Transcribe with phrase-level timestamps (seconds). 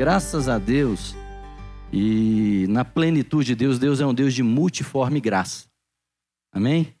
[0.00, 1.14] Graças a Deus
[1.92, 5.66] e na plenitude de Deus, Deus é um Deus de multiforme graça.
[6.50, 6.94] Amém?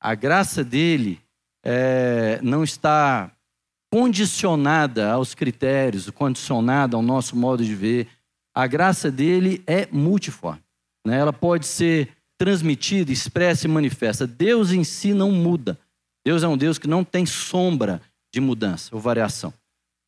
[0.00, 1.20] A graça dele
[1.62, 3.30] é, não está
[3.92, 8.08] condicionada aos critérios, condicionada ao nosso modo de ver.
[8.54, 10.62] A graça dele é multiforme.
[11.06, 11.18] Né?
[11.18, 14.26] Ela pode ser transmitida, expressa e manifesta.
[14.26, 15.78] Deus em si não muda.
[16.24, 18.00] Deus é um Deus que não tem sombra
[18.32, 19.52] de mudança ou variação.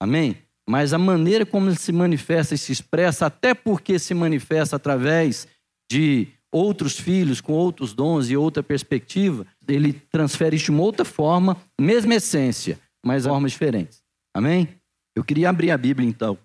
[0.01, 0.48] Amém?
[0.69, 5.49] Mas a maneira como ele se manifesta e se expressa, até porque se manifesta através
[5.91, 11.05] de outros filhos com outros dons e outra perspectiva, ele transfere isso de uma outra
[11.05, 14.03] forma, mesma essência, mas formas diferentes.
[14.37, 14.69] Amém?
[15.17, 16.39] Eu queria abrir a Bíblia então,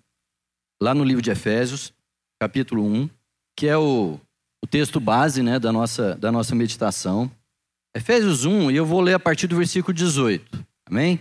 [0.82, 1.92] lá no livro de Efésios,
[2.40, 3.10] capítulo 1,
[3.56, 4.18] que é o,
[4.64, 7.30] o texto base né, da, nossa, da nossa meditação.
[7.94, 10.64] Efésios 1, e eu vou ler a partir do versículo 18.
[10.88, 11.20] Amém?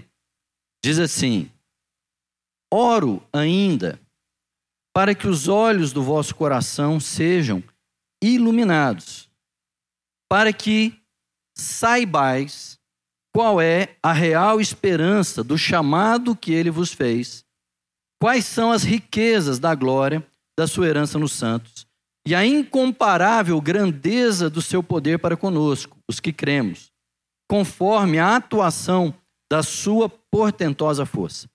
[0.84, 1.50] Diz assim:
[2.76, 4.02] Oro ainda
[4.92, 7.64] para que os olhos do vosso coração sejam
[8.20, 9.30] iluminados,
[10.28, 11.00] para que
[11.56, 12.80] saibais
[13.32, 17.46] qual é a real esperança do chamado que ele vos fez,
[18.20, 20.26] quais são as riquezas da glória
[20.58, 21.86] da sua herança nos santos
[22.26, 26.92] e a incomparável grandeza do seu poder para conosco, os que cremos,
[27.48, 29.14] conforme a atuação
[29.48, 31.53] da sua portentosa força.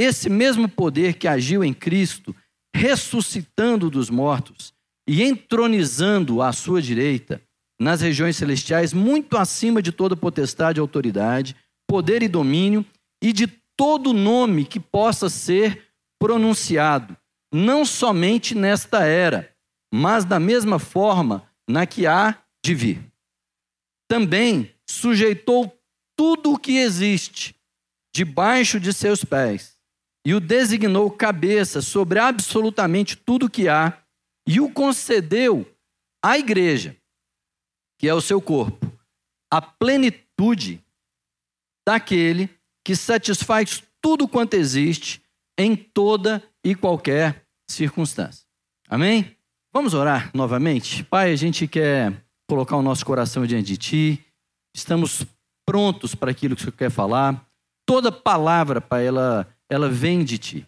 [0.00, 2.32] Esse mesmo poder que agiu em Cristo,
[2.72, 4.72] ressuscitando dos mortos
[5.08, 7.42] e entronizando à sua direita,
[7.80, 11.56] nas regiões celestiais, muito acima de toda potestade autoridade,
[11.88, 12.86] poder e domínio,
[13.20, 17.16] e de todo nome que possa ser pronunciado,
[17.52, 19.52] não somente nesta era,
[19.92, 23.04] mas da mesma forma na que há de vir.
[24.08, 25.76] Também sujeitou
[26.16, 27.56] tudo o que existe
[28.14, 29.77] debaixo de seus pés
[30.28, 33.96] e o designou cabeça sobre absolutamente tudo que há
[34.46, 35.66] e o concedeu
[36.22, 36.94] à igreja,
[37.98, 38.92] que é o seu corpo,
[39.50, 40.84] a plenitude
[41.88, 42.50] daquele
[42.84, 45.22] que satisfaz tudo quanto existe
[45.58, 48.46] em toda e qualquer circunstância.
[48.86, 49.34] Amém?
[49.72, 51.04] Vamos orar novamente?
[51.04, 54.26] Pai, a gente quer colocar o nosso coração diante de Ti,
[54.76, 55.24] estamos
[55.66, 57.48] prontos para aquilo que o Senhor quer falar.
[57.86, 60.66] Toda palavra, Pai, ela, ela vem de Ti.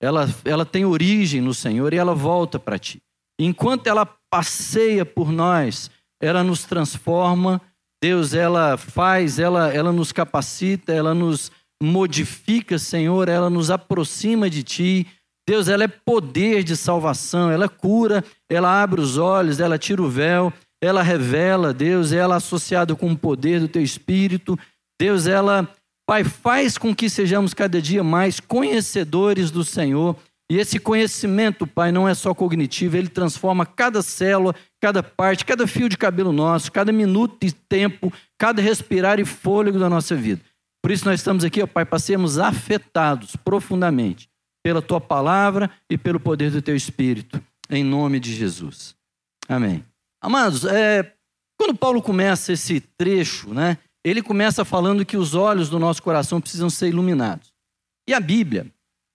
[0.00, 3.02] Ela, ela tem origem no Senhor e ela volta para Ti.
[3.38, 5.90] Enquanto ela passeia por nós,
[6.20, 7.60] ela nos transforma,
[8.02, 11.50] Deus, ela faz, ela, ela nos capacita, ela nos
[11.82, 15.06] modifica, Senhor, ela nos aproxima de Ti
[15.46, 20.08] Deus, ela é poder de salvação, ela cura, ela abre os olhos, ela tira o
[20.08, 20.52] véu,
[20.82, 24.58] ela revela, Deus, ela é associada com o poder do teu espírito.
[24.98, 25.68] Deus, ela,
[26.06, 30.16] Pai, faz com que sejamos cada dia mais conhecedores do Senhor.
[30.50, 35.66] E esse conhecimento, Pai, não é só cognitivo, ele transforma cada célula, cada parte, cada
[35.66, 40.42] fio de cabelo nosso, cada minuto de tempo, cada respirar e fôlego da nossa vida.
[40.82, 44.28] Por isso nós estamos aqui, ó, Pai, para sermos afetados profundamente
[44.62, 48.94] pela tua palavra e pelo poder do teu espírito, em nome de Jesus.
[49.48, 49.82] Amém.
[50.20, 51.14] Amados, é,
[51.58, 56.40] quando Paulo começa esse trecho, né, ele começa falando que os olhos do nosso coração
[56.40, 57.52] precisam ser iluminados.
[58.08, 58.66] E a Bíblia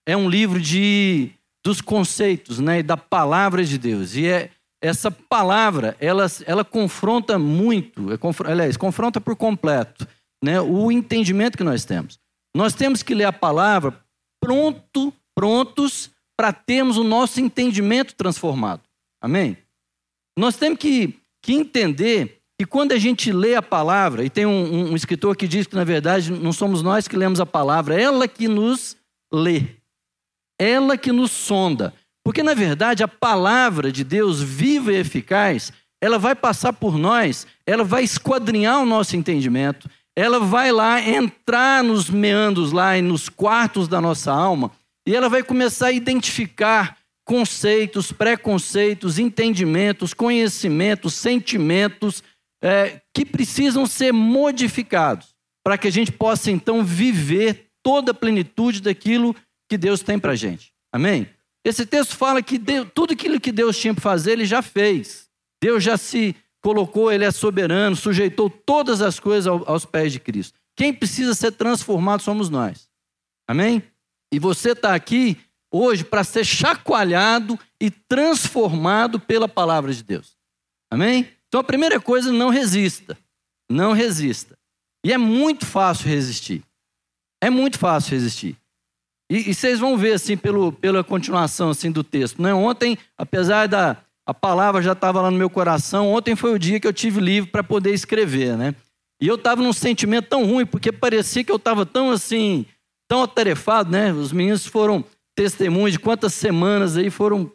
[0.05, 1.31] é um livro de
[1.63, 4.15] dos conceitos, né, da palavra de Deus.
[4.15, 4.49] E é
[4.81, 8.17] essa palavra, ela, ela confronta muito, é,
[8.49, 10.07] aliás, confronta por completo,
[10.41, 12.17] né, o entendimento que nós temos.
[12.55, 13.99] Nós temos que ler a palavra
[14.41, 18.81] pronto prontos para termos o nosso entendimento transformado.
[19.21, 19.57] Amém?
[20.37, 24.51] Nós temos que, que entender que quando a gente lê a palavra, e tem um,
[24.51, 27.95] um, um escritor que diz que, na verdade, não somos nós que lemos a palavra,
[27.95, 28.97] é ela que nos
[29.33, 29.63] lê,
[30.59, 31.93] ela que nos sonda.
[32.21, 35.71] Porque, na verdade, a palavra de Deus viva e eficaz,
[36.01, 41.81] ela vai passar por nós, ela vai esquadrinhar o nosso entendimento, ela vai lá entrar
[41.81, 44.69] nos meandros lá e nos quartos da nossa alma
[45.07, 52.21] e ela vai começar a identificar conceitos, preconceitos, entendimentos, conhecimentos, sentimentos
[52.61, 58.81] é, que precisam ser modificados para que a gente possa então viver toda a plenitude
[58.81, 59.35] daquilo
[59.69, 60.73] que Deus tem para a gente.
[60.91, 61.29] Amém?
[61.63, 65.29] Esse texto fala que Deus, tudo aquilo que Deus tinha para fazer, Ele já fez.
[65.61, 70.57] Deus já se colocou, Ele é soberano, sujeitou todas as coisas aos pés de Cristo.
[70.75, 72.89] Quem precisa ser transformado somos nós.
[73.47, 73.83] Amém?
[74.33, 75.37] E você está aqui
[75.71, 80.37] hoje para ser chacoalhado e transformado pela palavra de Deus.
[80.91, 81.27] Amém?
[81.49, 83.17] Então a primeira coisa, não resista.
[83.69, 84.57] Não resista.
[85.05, 86.63] E é muito fácil resistir.
[87.41, 88.55] É muito fácil resistir.
[89.31, 92.41] E, e, vocês vão ver assim pelo, pela continuação assim do texto.
[92.41, 92.53] Né?
[92.53, 96.79] Ontem, apesar da a palavra já estava lá no meu coração, ontem foi o dia
[96.79, 98.75] que eu tive livre para poder escrever, né?
[99.19, 102.63] E eu estava num sentimento tão ruim porque parecia que eu estava tão assim,
[103.07, 104.13] tão atarefado, né?
[104.13, 105.03] Os meninos foram
[105.35, 107.51] testemunhos de quantas semanas aí foram,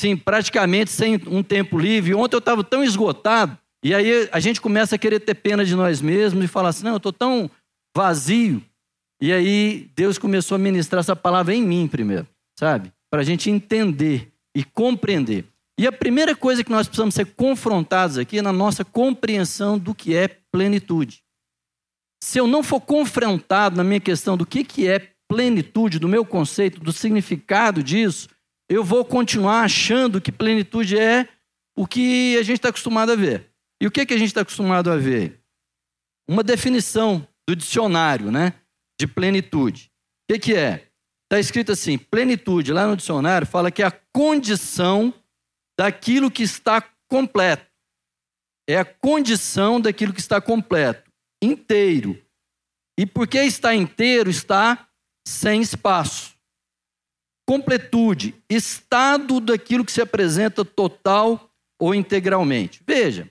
[0.00, 2.14] sim, praticamente sem um tempo livre.
[2.14, 5.74] Ontem eu estava tão esgotado e aí a gente começa a querer ter pena de
[5.74, 7.50] nós mesmos e falar assim, não, eu estou tão
[7.96, 8.62] vazio
[9.20, 12.26] e aí Deus começou a ministrar essa palavra em mim primeiro,
[12.58, 12.90] sabe?
[13.10, 15.44] Para a gente entender e compreender.
[15.78, 19.94] E a primeira coisa que nós precisamos ser confrontados aqui é na nossa compreensão do
[19.94, 21.22] que é plenitude.
[22.22, 26.24] Se eu não for confrontado na minha questão do que, que é plenitude, do meu
[26.24, 28.28] conceito, do significado disso,
[28.70, 31.28] eu vou continuar achando que plenitude é
[31.76, 33.50] o que a gente está acostumado a ver.
[33.82, 35.40] E o que, que a gente está acostumado a ver?
[36.28, 38.54] Uma definição do dicionário, né?
[39.00, 39.90] de plenitude.
[40.24, 40.88] O que, que é?
[41.24, 45.14] Está escrito assim: plenitude, lá no dicionário, fala que é a condição
[45.78, 47.66] daquilo que está completo.
[48.68, 51.10] É a condição daquilo que está completo,
[51.42, 52.22] inteiro.
[52.98, 54.86] E porque está inteiro, está
[55.26, 56.29] sem espaço.
[57.50, 61.50] Completude, estado daquilo que se apresenta total
[61.80, 62.80] ou integralmente.
[62.86, 63.28] Veja,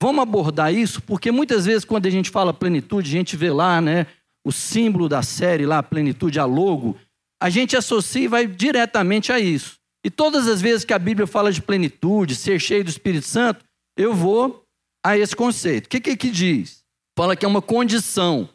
[0.00, 3.80] vamos abordar isso, porque muitas vezes quando a gente fala plenitude, a gente vê lá,
[3.80, 4.06] né,
[4.46, 6.96] o símbolo da série lá, a plenitude, a logo,
[7.42, 9.80] a gente associa e vai diretamente a isso.
[10.04, 13.64] E todas as vezes que a Bíblia fala de plenitude, ser cheio do Espírito Santo,
[13.98, 14.62] eu vou
[15.04, 15.86] a esse conceito.
[15.86, 16.84] O que, que, que diz?
[17.18, 18.48] Fala que é uma condição,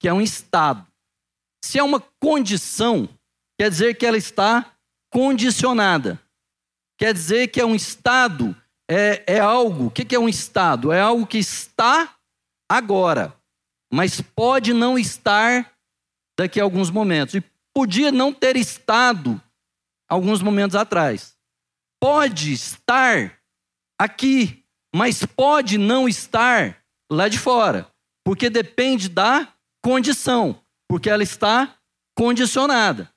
[0.00, 0.86] que é um estado.
[1.64, 3.08] Se é uma condição,
[3.58, 4.72] quer dizer que ela está
[5.10, 6.20] condicionada.
[6.98, 8.56] Quer dizer que é um estado,
[8.88, 9.86] é, é algo.
[9.86, 10.92] O que, é um estado?
[10.92, 12.16] É algo que está
[12.70, 13.36] agora
[13.92, 15.70] mas pode não estar
[16.38, 17.34] daqui a alguns momentos.
[17.34, 17.44] E
[17.74, 19.40] podia não ter estado
[20.08, 21.36] alguns momentos atrás.
[22.00, 23.38] Pode estar
[24.00, 24.64] aqui,
[24.94, 27.86] mas pode não estar lá de fora,
[28.24, 29.52] porque depende da
[29.84, 30.58] condição,
[30.88, 31.76] porque ela está
[32.16, 33.11] condicionada.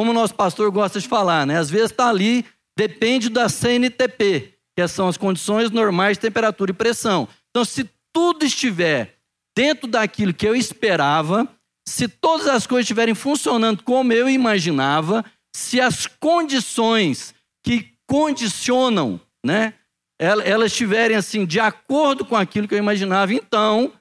[0.00, 1.58] Como o nosso pastor gosta de falar, né?
[1.58, 6.74] Às vezes está ali, depende da CNTP, que são as condições normais de temperatura e
[6.74, 7.28] pressão.
[7.50, 9.18] Então, se tudo estiver
[9.54, 11.46] dentro daquilo que eu esperava,
[11.86, 15.22] se todas as coisas estiverem funcionando como eu imaginava,
[15.54, 19.74] se as condições que condicionam, né,
[20.18, 23.92] elas estiverem assim de acordo com aquilo que eu imaginava, então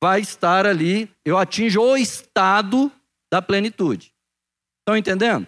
[0.00, 2.92] vai estar ali, eu atinjo o estado
[3.28, 4.11] da plenitude.
[4.82, 5.46] Estão entendendo?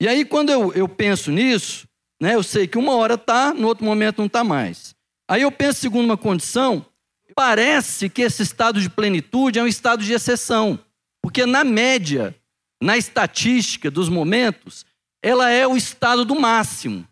[0.00, 1.86] E aí, quando eu, eu penso nisso,
[2.20, 4.94] né, eu sei que uma hora está, no outro momento não está mais.
[5.28, 6.86] Aí eu penso segundo uma condição,
[7.34, 10.78] Parece que esse estado de plenitude é um estado de exceção,
[11.22, 12.34] porque na média,
[12.82, 14.84] na estatística dos momentos,
[15.22, 17.06] ela é o estado do máximo.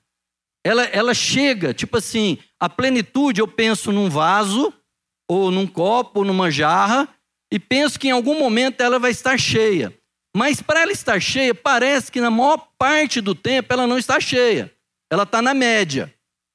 [0.64, 4.72] Ela, ela chega, tipo assim, a plenitude eu penso num vaso,
[5.28, 7.08] ou num copo, ou numa jarra,
[7.52, 9.96] e penso que em algum momento ela vai estar cheia.
[10.36, 14.20] Mas para ela estar cheia, parece que na maior parte do tempo ela não está
[14.20, 14.72] cheia.
[15.10, 16.12] Ela está na média.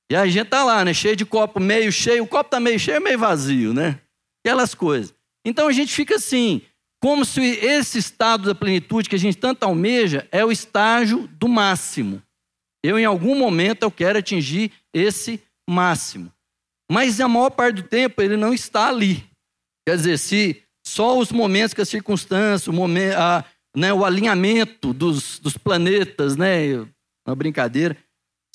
[0.10, 0.94] E a gente tá lá, né?
[0.94, 2.24] Cheio de copo, meio cheio.
[2.24, 4.00] O copo tá meio cheio, meio vazio, né?
[4.44, 5.14] Aquelas coisas.
[5.46, 6.62] Então a gente fica assim,
[7.02, 11.48] como se esse estado da plenitude que a gente tanto almeja é o estágio do
[11.48, 12.22] máximo.
[12.84, 16.32] Eu, em algum momento, eu quero atingir esse máximo.
[16.90, 19.26] Mas a maior parte do tempo ele não está ali.
[19.88, 23.44] Quer dizer, se só os momentos que a circunstância, o, momento, a,
[23.76, 26.74] né, o alinhamento dos, dos planetas, né,
[27.28, 27.98] uma brincadeira,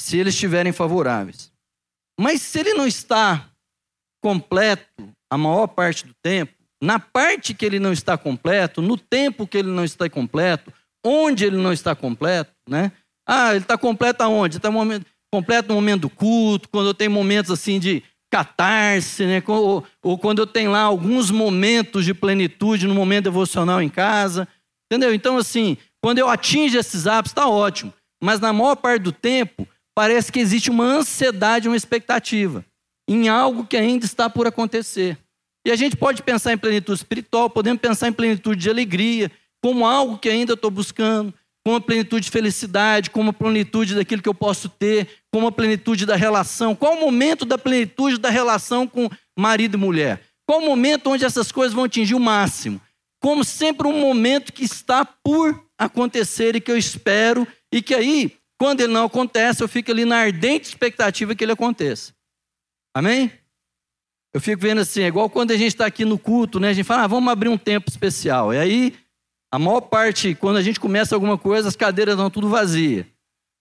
[0.00, 1.52] se eles estiverem favoráveis.
[2.18, 3.50] Mas se ele não está
[4.22, 9.46] completo a maior parte do tempo, na parte que ele não está completo, no tempo
[9.46, 10.72] que ele não está completo,
[11.04, 12.92] onde ele não está completo, né?
[13.26, 14.56] Ah, ele está completo aonde?
[14.56, 14.70] Está
[15.32, 19.42] completo no momento do culto, quando eu tenho momentos assim de catarse, né?
[19.46, 24.48] Ou, ou, quando eu tenho lá alguns momentos de plenitude no momento devocional em casa,
[24.90, 25.14] entendeu?
[25.14, 27.92] Então, assim, quando eu atingo esses hábitos, está ótimo.
[28.22, 32.64] Mas na maior parte do tempo, parece que existe uma ansiedade, uma expectativa
[33.08, 35.16] em algo que ainda está por acontecer.
[35.66, 39.30] E a gente pode pensar em plenitude espiritual, podemos pensar em plenitude de alegria,
[39.62, 44.22] como algo que ainda estou buscando, como a plenitude de felicidade, como a plenitude daquilo
[44.22, 46.74] que eu posso ter, como a plenitude da relação.
[46.74, 50.22] Qual o momento da plenitude da relação com marido e mulher?
[50.46, 52.80] Qual o momento onde essas coisas vão atingir o máximo?
[53.20, 58.36] Como sempre, um momento que está por acontecer e que eu espero, e que aí
[58.58, 62.12] quando ele não acontece, eu fico ali na ardente expectativa que ele aconteça.
[62.94, 63.32] Amém?
[64.34, 66.68] Eu fico vendo assim, é igual quando a gente está aqui no culto, né?
[66.68, 68.52] A gente fala, ah, vamos abrir um tempo especial.
[68.52, 68.94] E aí,
[69.52, 73.04] A maior parte, quando a gente começa alguma coisa, as cadeiras estão tudo vazias.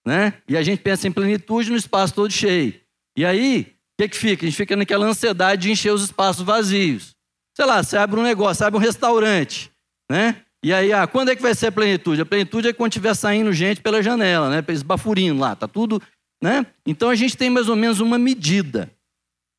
[0.06, 0.34] Né?
[0.48, 2.80] E a gente pensa em plenitude no espaço todo cheio.
[3.16, 4.44] E aí, o que, que fica?
[4.44, 7.16] A gente fica naquela ansiedade de encher os espaços vazios.
[7.56, 9.70] Sei lá, você abre um negócio, abre um restaurante,
[10.10, 10.42] né?
[10.62, 12.20] E aí, ah, quando é que vai ser a plenitude?
[12.20, 14.64] A plenitude é quando estiver saindo gente pela janela, né?
[14.68, 16.02] Esbafurindo lá, tá tudo,
[16.42, 16.66] né?
[16.86, 18.90] Então a gente tem mais ou menos uma medida.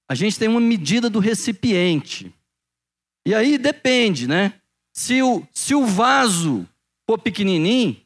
[0.10, 2.34] A gente tem uma medida do recipiente.
[3.26, 4.54] E aí depende, né?
[4.94, 6.68] Se o, se o vaso
[7.10, 7.98] for pequenininho,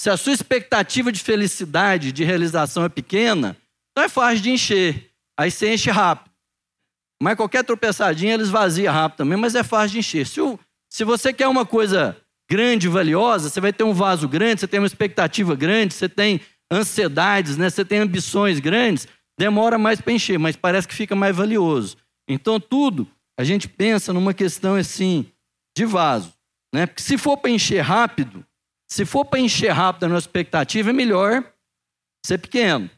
[0.00, 3.56] se a sua expectativa de felicidade, de realização é pequena,
[3.92, 5.10] então é fácil de encher.
[5.38, 6.29] Aí você enche rápido.
[7.22, 10.26] Mas qualquer tropeçadinha eles vaziam rápido também, mas é fácil de encher.
[10.26, 10.58] Se, o,
[10.88, 12.16] se você quer uma coisa
[12.50, 16.08] grande e valiosa, você vai ter um vaso grande, você tem uma expectativa grande, você
[16.08, 16.40] tem
[16.72, 17.68] ansiedades, né?
[17.68, 19.06] você tem ambições grandes,
[19.38, 21.96] demora mais para encher, mas parece que fica mais valioso.
[22.28, 23.06] Então, tudo
[23.38, 25.30] a gente pensa numa questão assim
[25.76, 26.34] de vaso.
[26.74, 26.86] Né?
[26.86, 28.44] Porque se for para encher rápido,
[28.88, 31.44] se for para encher rápido a nossa expectativa, é melhor
[32.24, 32.90] ser pequeno.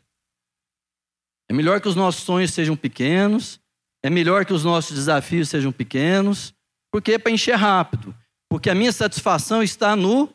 [1.50, 3.61] É melhor que os nossos sonhos sejam pequenos,
[4.04, 6.54] é melhor que os nossos desafios sejam pequenos,
[6.92, 8.14] porque é para encher rápido.
[8.50, 10.28] Porque a minha satisfação está no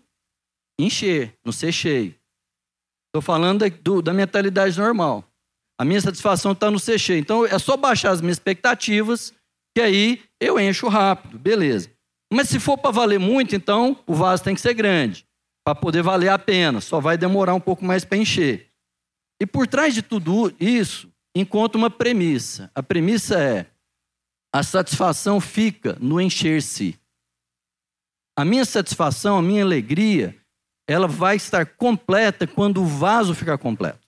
[0.80, 2.16] encher, no ser cheio.
[3.08, 5.24] Estou falando da, do, da mentalidade normal.
[5.80, 7.20] A minha satisfação está no ser cheio.
[7.20, 9.34] Então é só baixar as minhas expectativas,
[9.76, 11.92] que aí eu encho rápido, beleza.
[12.32, 15.26] Mas se for para valer muito, então o vaso tem que ser grande
[15.64, 18.70] para poder valer a pena, só vai demorar um pouco mais para encher.
[19.40, 22.72] E por trás de tudo isso, encontra uma premissa.
[22.74, 23.66] A premissa é:
[24.54, 27.00] a satisfação fica no encher-se.
[28.38, 30.36] A minha satisfação, a minha alegria,
[30.88, 34.08] ela vai estar completa quando o vaso ficar completo.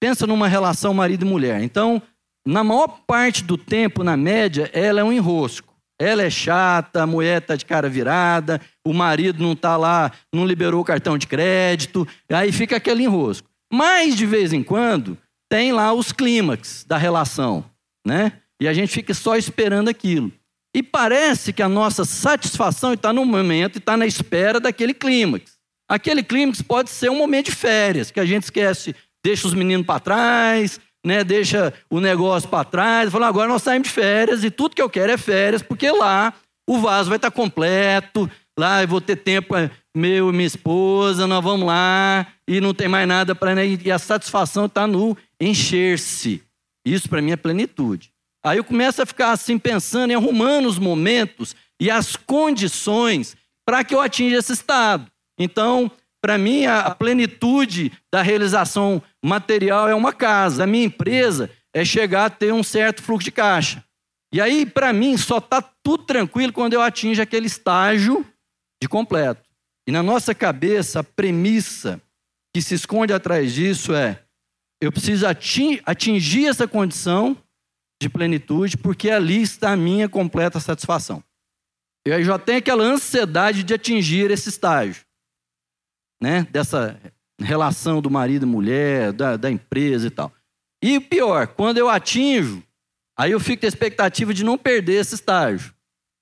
[0.00, 1.62] Pensa numa relação marido e mulher.
[1.62, 2.02] Então,
[2.46, 5.72] na maior parte do tempo, na média, ela é um enrosco.
[5.98, 10.44] Ela é chata, a mulher está de cara virada, o marido não está lá, não
[10.44, 13.48] liberou o cartão de crédito, aí fica aquele enrosco.
[13.72, 15.16] Mas, de vez em quando,
[15.52, 17.62] tem lá os clímax da relação,
[18.06, 18.32] né?
[18.58, 20.32] E a gente fica só esperando aquilo.
[20.74, 25.58] E parece que a nossa satisfação está no momento e está na espera daquele clímax.
[25.86, 29.84] Aquele clímax pode ser um momento de férias, que a gente esquece, deixa os meninos
[29.84, 34.50] para trás, né, deixa o negócio para trás, fala, agora nós saímos de férias e
[34.50, 36.32] tudo que eu quero é férias, porque lá
[36.66, 40.46] o vaso vai estar tá completo, lá eu vou ter tempo, é, meu e minha
[40.46, 43.54] esposa, nós vamos lá e não tem mais nada para.
[43.54, 45.16] Né, e a satisfação está no
[45.48, 46.42] encher-se.
[46.84, 48.12] Isso para mim é plenitude.
[48.44, 53.84] Aí eu começo a ficar assim pensando e arrumando os momentos e as condições para
[53.84, 55.10] que eu atinja esse estado.
[55.38, 60.64] Então, para mim, a plenitude da realização material é uma casa.
[60.64, 63.84] A minha empresa é chegar a ter um certo fluxo de caixa.
[64.32, 68.26] E aí, para mim, só está tudo tranquilo quando eu atinjo aquele estágio
[68.80, 69.42] de completo.
[69.86, 72.00] E na nossa cabeça, a premissa
[72.54, 74.22] que se esconde atrás disso é:
[74.82, 77.36] eu preciso atingir essa condição
[78.02, 81.22] de plenitude, porque ali está a minha completa satisfação.
[82.06, 85.04] E aí já tenho aquela ansiedade de atingir esse estágio
[86.22, 86.46] né?
[86.52, 86.98] Dessa
[87.40, 90.32] relação do marido e mulher, da, da empresa e tal.
[90.80, 92.62] E pior, quando eu atinjo,
[93.18, 95.74] aí eu fico com a expectativa de não perder esse estágio.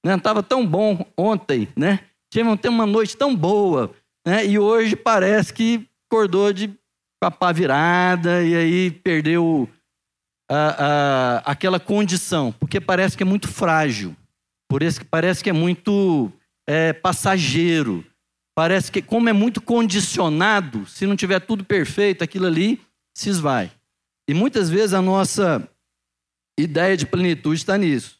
[0.05, 0.17] Né?
[0.17, 2.01] Estava tão bom ontem, né?
[2.33, 3.93] Tive uma noite tão boa,
[4.27, 4.47] né?
[4.47, 6.73] E hoje parece que acordou de
[7.21, 9.69] papá virada e aí perdeu
[10.51, 14.17] a, a, aquela condição, porque parece que é muito frágil,
[14.69, 16.33] por isso que parece que é muito
[16.67, 18.05] é, passageiro,
[18.61, 22.79] Parece que, como é muito condicionado, se não tiver tudo perfeito, aquilo ali
[23.17, 23.71] se esvai.
[24.29, 25.67] E muitas vezes a nossa
[26.59, 28.19] ideia de plenitude está nisso.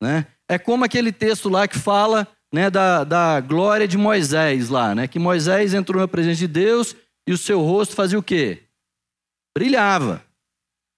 [0.00, 0.26] Né?
[0.48, 5.08] É como aquele texto lá que fala né, da, da glória de Moisés lá, né?
[5.08, 6.94] que Moisés entrou na presença de Deus
[7.26, 8.64] e o seu rosto fazia o quê?
[9.56, 10.24] Brilhava.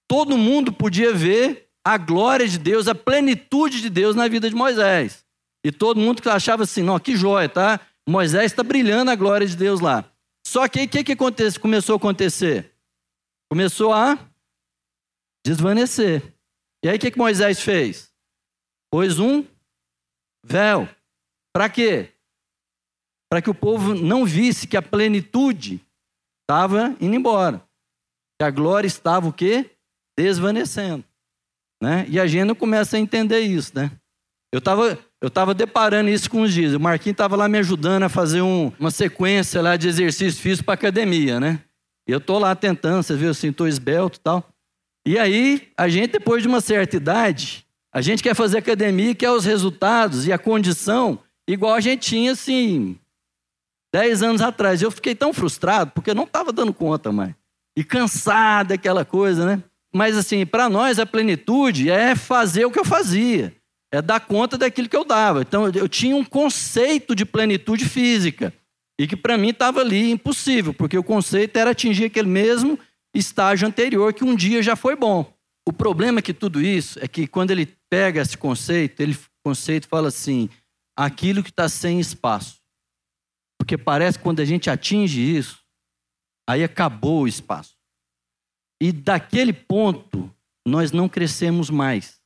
[0.09, 4.55] Todo mundo podia ver a glória de Deus, a plenitude de Deus na vida de
[4.55, 5.25] Moisés.
[5.65, 7.81] E todo mundo que achava assim, não, que joia, tá?
[8.09, 10.05] Moisés está brilhando a glória de Deus lá.
[10.47, 12.73] Só que aí o que, que acontece, começou a acontecer?
[13.51, 14.19] Começou a
[15.45, 16.35] desvanecer.
[16.85, 18.13] E aí o que, que Moisés fez?
[18.91, 19.45] Pôs um
[20.45, 20.89] véu.
[21.53, 22.13] Para quê?
[23.31, 25.84] Para que o povo não visse que a plenitude
[26.45, 27.63] estava indo embora.
[28.41, 29.71] A glória estava o quê?
[30.17, 31.05] Desvanecendo.
[31.83, 32.07] Né?
[32.09, 33.91] E a gente não começa a entender isso, né?
[34.53, 36.75] Eu estava eu estava deparando isso com os dias.
[36.75, 40.67] O Marquinhos estava lá me ajudando a fazer um, uma sequência lá de exercícios físicos
[40.67, 41.61] para academia, né?
[42.07, 44.47] E eu estou lá tentando, você viu assim, estou esbelto e tal.
[45.07, 49.31] E aí, a gente, depois de uma certa idade, a gente quer fazer academia, quer
[49.31, 52.99] os resultados e a condição igual a gente tinha assim,
[53.95, 54.83] dez anos atrás.
[54.83, 57.33] Eu fiquei tão frustrado porque eu não estava dando conta mais.
[57.79, 59.63] E cansado daquela coisa, né?
[59.95, 63.55] Mas assim, para nós a plenitude é fazer o que eu fazia,
[63.93, 65.43] é dar conta daquilo que eu dava.
[65.43, 68.53] Então eu tinha um conceito de plenitude física
[69.01, 72.77] e que para mim estava ali impossível, porque o conceito era atingir aquele mesmo
[73.15, 75.33] estágio anterior que um dia já foi bom.
[75.69, 79.87] O problema é que tudo isso é que quando ele pega esse conceito, ele conceito
[79.87, 80.49] fala assim:
[80.97, 82.64] aquilo que está sem espaço.
[83.59, 85.63] Porque parece que quando a gente atinge isso,
[86.49, 87.77] aí acabou o espaço.
[88.81, 90.31] E daquele ponto,
[90.67, 92.21] nós não crescemos mais.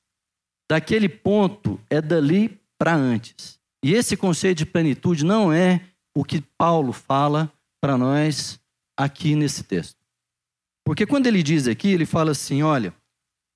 [0.70, 3.58] Daquele ponto é dali para antes.
[3.84, 5.80] E esse conceito de plenitude não é
[6.16, 8.60] o que Paulo fala para nós
[8.96, 9.96] aqui nesse texto.
[10.84, 12.92] Porque quando ele diz aqui, ele fala assim: olha,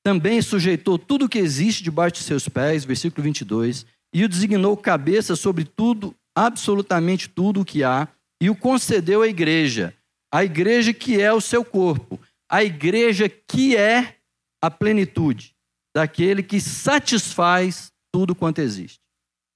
[0.05, 4.77] também sujeitou tudo o que existe debaixo de seus pés, versículo 22, e o designou
[4.77, 8.09] cabeça sobre tudo, absolutamente tudo o que há,
[8.41, 9.95] e o concedeu à igreja,
[10.33, 12.19] a igreja que é o seu corpo
[12.53, 14.17] a igreja que é
[14.61, 15.55] a plenitude
[15.97, 19.01] daquele que satisfaz tudo quanto existe.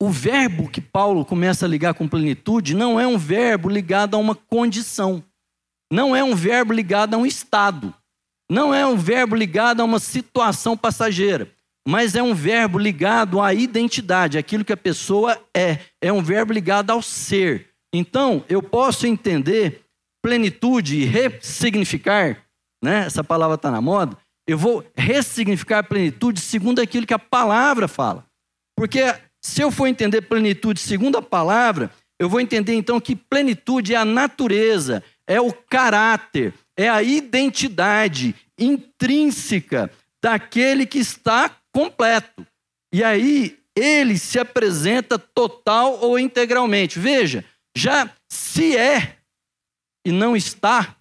[0.01, 4.19] O verbo que Paulo começa a ligar com plenitude não é um verbo ligado a
[4.19, 5.23] uma condição,
[5.93, 7.95] não é um verbo ligado a um estado,
[8.51, 11.53] não é um verbo ligado a uma situação passageira,
[11.87, 16.53] mas é um verbo ligado à identidade, aquilo que a pessoa é, é um verbo
[16.53, 17.69] ligado ao ser.
[17.95, 19.83] Então, eu posso entender
[20.23, 22.47] plenitude e ressignificar
[22.83, 23.05] né?
[23.07, 24.17] essa palavra está na moda,
[24.47, 28.25] eu vou ressignificar plenitude segundo aquilo que a palavra fala.
[28.77, 33.95] Porque se eu for entender plenitude segundo a palavra, eu vou entender então que plenitude
[33.95, 39.91] é a natureza, é o caráter, é a identidade intrínseca
[40.23, 42.47] daquele que está completo.
[42.91, 46.99] E aí ele se apresenta total ou integralmente.
[46.99, 47.45] Veja,
[47.77, 49.19] já se é
[50.07, 50.97] e não está,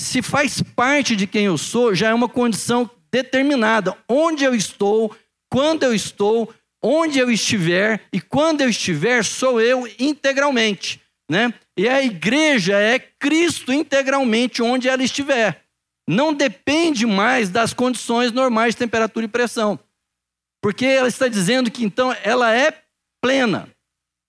[0.00, 3.94] se faz parte de quem eu sou, já é uma condição determinada.
[4.08, 5.14] Onde eu estou,
[5.52, 6.50] quando eu estou,
[6.82, 11.02] onde eu estiver e quando eu estiver, sou eu integralmente.
[11.30, 11.52] Né?
[11.78, 15.62] E a igreja é Cristo integralmente onde ela estiver.
[16.08, 19.78] Não depende mais das condições normais de temperatura e pressão.
[20.62, 22.82] Porque ela está dizendo que então ela é
[23.22, 23.68] plena,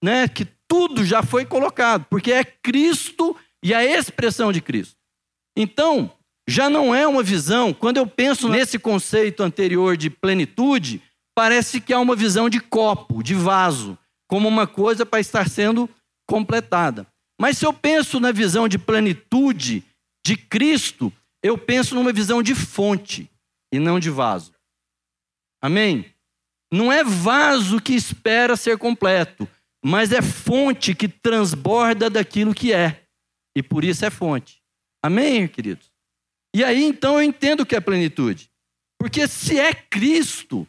[0.04, 0.28] né?
[0.28, 4.96] que tudo já foi colocado, porque é Cristo e a expressão de Cristo.
[5.56, 6.12] Então,
[6.48, 11.02] já não é uma visão, quando eu penso nesse conceito anterior de plenitude,
[11.36, 15.90] parece que há uma visão de copo, de vaso, como uma coisa para estar sendo
[16.28, 17.08] completada.
[17.40, 19.84] Mas se eu penso na visão de plenitude
[20.26, 21.12] de Cristo,
[21.44, 23.30] eu penso numa visão de fonte
[23.72, 24.54] e não de vaso.
[25.62, 26.06] Amém?
[26.72, 29.48] Não é vaso que espera ser completo,
[29.84, 33.04] mas é fonte que transborda daquilo que é.
[33.56, 34.64] E por isso é fonte.
[35.04, 35.92] Amém, queridos?
[36.56, 38.50] E aí então eu entendo o que é plenitude.
[38.98, 40.66] Porque se é Cristo,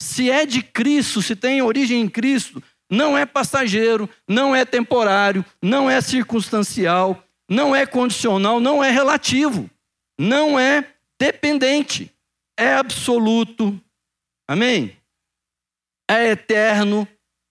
[0.00, 5.44] se é de Cristo, se tem origem em Cristo, não é passageiro, não é temporário,
[5.62, 9.70] não é circunstancial, não é condicional, não é relativo,
[10.18, 12.12] não é dependente,
[12.58, 13.80] é absoluto.
[14.48, 14.96] Amém?
[16.08, 17.06] É eterno,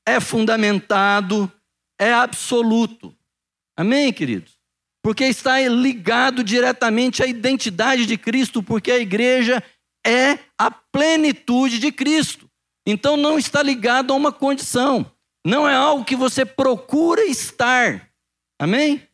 [0.07, 1.51] é fundamentado,
[1.99, 3.15] é absoluto.
[3.77, 4.55] Amém, queridos?
[5.05, 9.61] porque está ligado diretamente à identidade de Cristo, porque a igreja
[10.03, 12.49] é a plenitude de Cristo.
[12.87, 15.05] Então não está ligado a uma condição,
[15.45, 18.09] não é algo que você procura estar.
[18.59, 19.07] Amém?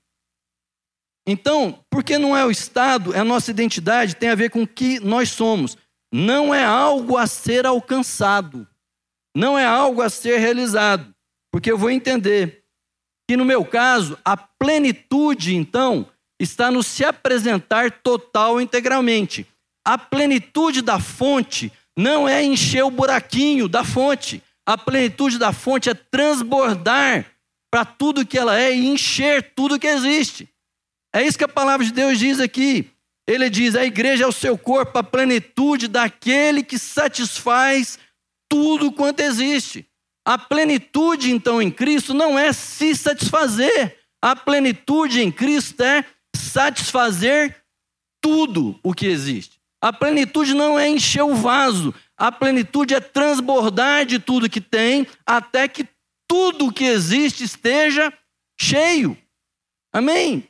[1.28, 4.68] Então, porque não é o estado, é a nossa identidade, tem a ver com o
[4.68, 5.78] que nós somos.
[6.12, 8.68] Não é algo a ser alcançado,
[9.36, 11.14] não é algo a ser realizado.
[11.52, 12.64] Porque eu vou entender
[13.30, 16.08] que no meu caso, a plenitude, então,
[16.40, 19.46] está no se apresentar total integralmente.
[19.86, 24.44] A plenitude da fonte não é encher o buraquinho da fonte.
[24.66, 27.26] A plenitude da fonte é transbordar
[27.72, 30.50] para tudo que ela é e encher tudo que existe.
[31.14, 32.90] É isso que a palavra de Deus diz aqui.
[33.28, 38.00] Ele diz: a igreja é o seu corpo, a plenitude daquele que satisfaz
[38.50, 39.86] tudo quanto existe.
[40.26, 43.98] A plenitude, então, em Cristo não é se satisfazer.
[44.22, 47.64] A plenitude em Cristo é satisfazer
[48.22, 49.60] tudo o que existe.
[49.82, 51.94] A plenitude não é encher o vaso.
[52.16, 55.88] A plenitude é transbordar de tudo que tem até que
[56.28, 58.14] tudo que existe esteja
[58.60, 59.18] cheio.
[59.92, 60.48] Amém?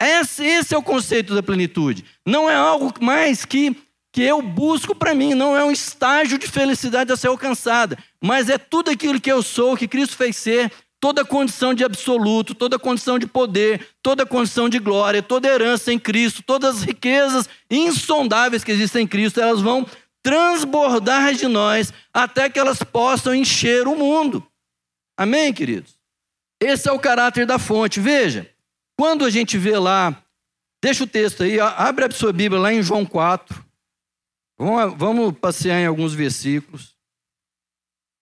[0.00, 2.04] Esse, esse é o conceito da plenitude.
[2.26, 3.76] Não é algo mais que
[4.12, 8.48] que eu busco para mim, não é um estágio de felicidade a ser alcançada, mas
[8.48, 12.78] é tudo aquilo que eu sou, que Cristo fez ser, toda condição de absoluto, toda
[12.78, 18.64] condição de poder, toda condição de glória, toda herança em Cristo, todas as riquezas insondáveis
[18.64, 19.86] que existem em Cristo, elas vão
[20.22, 24.46] transbordar de nós até que elas possam encher o mundo.
[25.16, 25.94] Amém, queridos?
[26.60, 28.00] Esse é o caráter da fonte.
[28.00, 28.50] Veja,
[29.00, 30.22] quando a gente vê lá,
[30.84, 33.64] deixa o texto aí, abre a sua Bíblia lá em João 4.
[34.58, 36.94] Vamos, vamos passear em alguns versículos.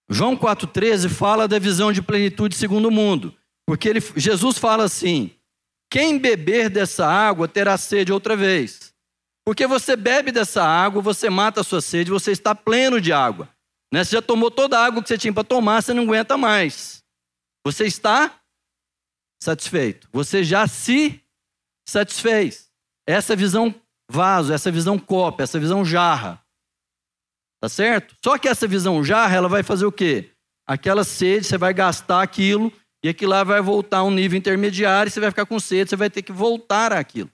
[0.09, 3.37] João 4,13 fala da visão de plenitude segundo o mundo.
[3.67, 5.33] Porque ele, Jesus fala assim:
[5.91, 8.95] quem beber dessa água terá sede outra vez.
[9.45, 13.49] Porque você bebe dessa água, você mata a sua sede, você está pleno de água.
[13.93, 14.05] Né?
[14.05, 17.03] Você já tomou toda a água que você tinha para tomar, você não aguenta mais.
[17.67, 18.39] Você está
[19.43, 20.09] satisfeito.
[20.13, 21.23] Você já se
[21.89, 22.69] satisfez.
[23.07, 23.75] Essa visão
[24.11, 26.43] vaso, essa visão copa, essa visão jarra.
[27.61, 28.15] Tá certo?
[28.25, 30.31] Só que essa visão jarra, ela vai fazer o quê?
[30.67, 32.73] Aquela sede, você vai gastar aquilo
[33.03, 35.97] e aquilo lá vai voltar a um nível intermediário, você vai ficar com sede, você
[35.97, 37.31] vai ter que voltar àquilo.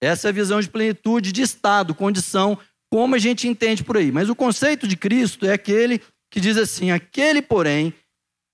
[0.00, 2.58] Essa é a visão de plenitude de estado, condição,
[2.90, 4.10] como a gente entende por aí.
[4.10, 6.00] Mas o conceito de Cristo é aquele
[6.30, 7.92] que diz assim: aquele, porém,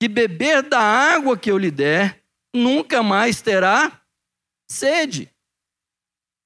[0.01, 2.21] que beber da água que eu lhe der,
[2.57, 4.03] nunca mais terá
[4.71, 5.31] sede.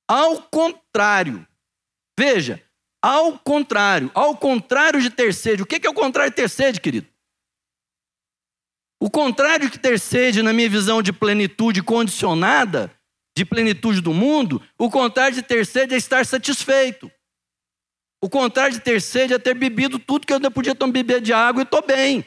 [0.09, 1.46] Ao contrário,
[2.18, 2.62] veja,
[3.03, 5.62] ao contrário, ao contrário de ter sede.
[5.62, 7.09] O que é o contrário de ter sede, querido?
[9.03, 12.94] O contrário de ter sede, na minha visão de plenitude condicionada,
[13.35, 17.11] de plenitude do mundo, o contrário de ter sede é estar satisfeito.
[18.23, 21.33] O contrário de ter sede é ter bebido tudo que eu podia tomar beber de
[21.33, 22.27] água e estou bem.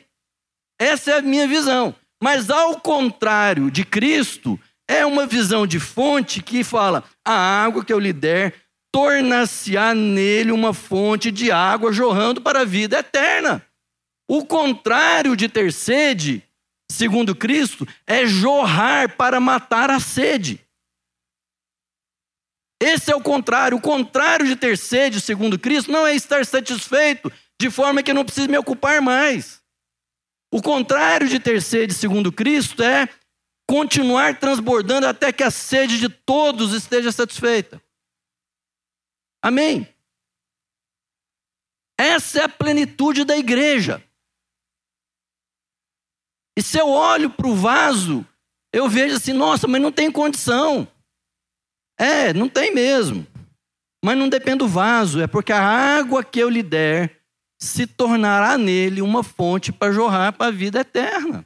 [0.80, 1.96] Essa é a minha visão.
[2.24, 4.58] Mas ao contrário de Cristo,
[4.88, 8.56] é uma visão de fonte que fala: a água que eu lhe der
[8.94, 13.62] torna-se-á nele uma fonte de água jorrando para a vida eterna.
[14.26, 16.42] O contrário de ter sede,
[16.90, 20.62] segundo Cristo, é jorrar para matar a sede.
[22.82, 23.78] Esse é o contrário.
[23.78, 28.24] O contrário de ter sede, segundo Cristo, não é estar satisfeito de forma que não
[28.24, 29.63] precise me ocupar mais.
[30.54, 33.10] O contrário de ter sede, segundo Cristo, é
[33.68, 37.82] continuar transbordando até que a sede de todos esteja satisfeita.
[39.42, 39.92] Amém?
[42.00, 44.08] Essa é a plenitude da igreja.
[46.56, 48.24] E se eu olho para o vaso,
[48.72, 50.88] eu vejo assim, nossa, mas não tem condição.
[51.98, 53.26] É, não tem mesmo.
[54.06, 57.23] Mas não depende do vaso, é porque a água que eu lhe der
[57.64, 61.46] se tornará nele uma fonte para jorrar para a vida eterna.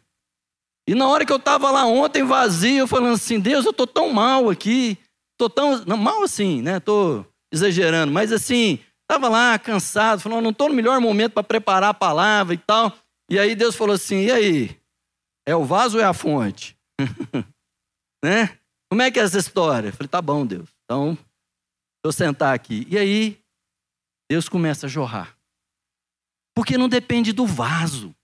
[0.88, 4.12] E na hora que eu estava lá ontem vazio, falando assim, Deus, eu estou tão
[4.12, 4.98] mal aqui,
[5.34, 5.84] estou tão.
[5.86, 6.78] Não, mal assim, né?
[6.78, 11.90] Estou exagerando, mas assim, estava lá cansado, falando, não estou no melhor momento para preparar
[11.90, 12.98] a palavra e tal.
[13.30, 14.78] E aí Deus falou assim: e aí?
[15.48, 16.76] É o vaso ou é a fonte?
[18.24, 18.58] né?
[18.90, 19.90] Como é que é essa história?
[19.90, 20.70] Eu falei, tá bom, Deus.
[20.84, 22.88] Então, deixa eu sentar aqui.
[22.90, 23.40] E aí,
[24.30, 25.37] Deus começa a jorrar.
[26.58, 28.16] Porque não depende do vaso.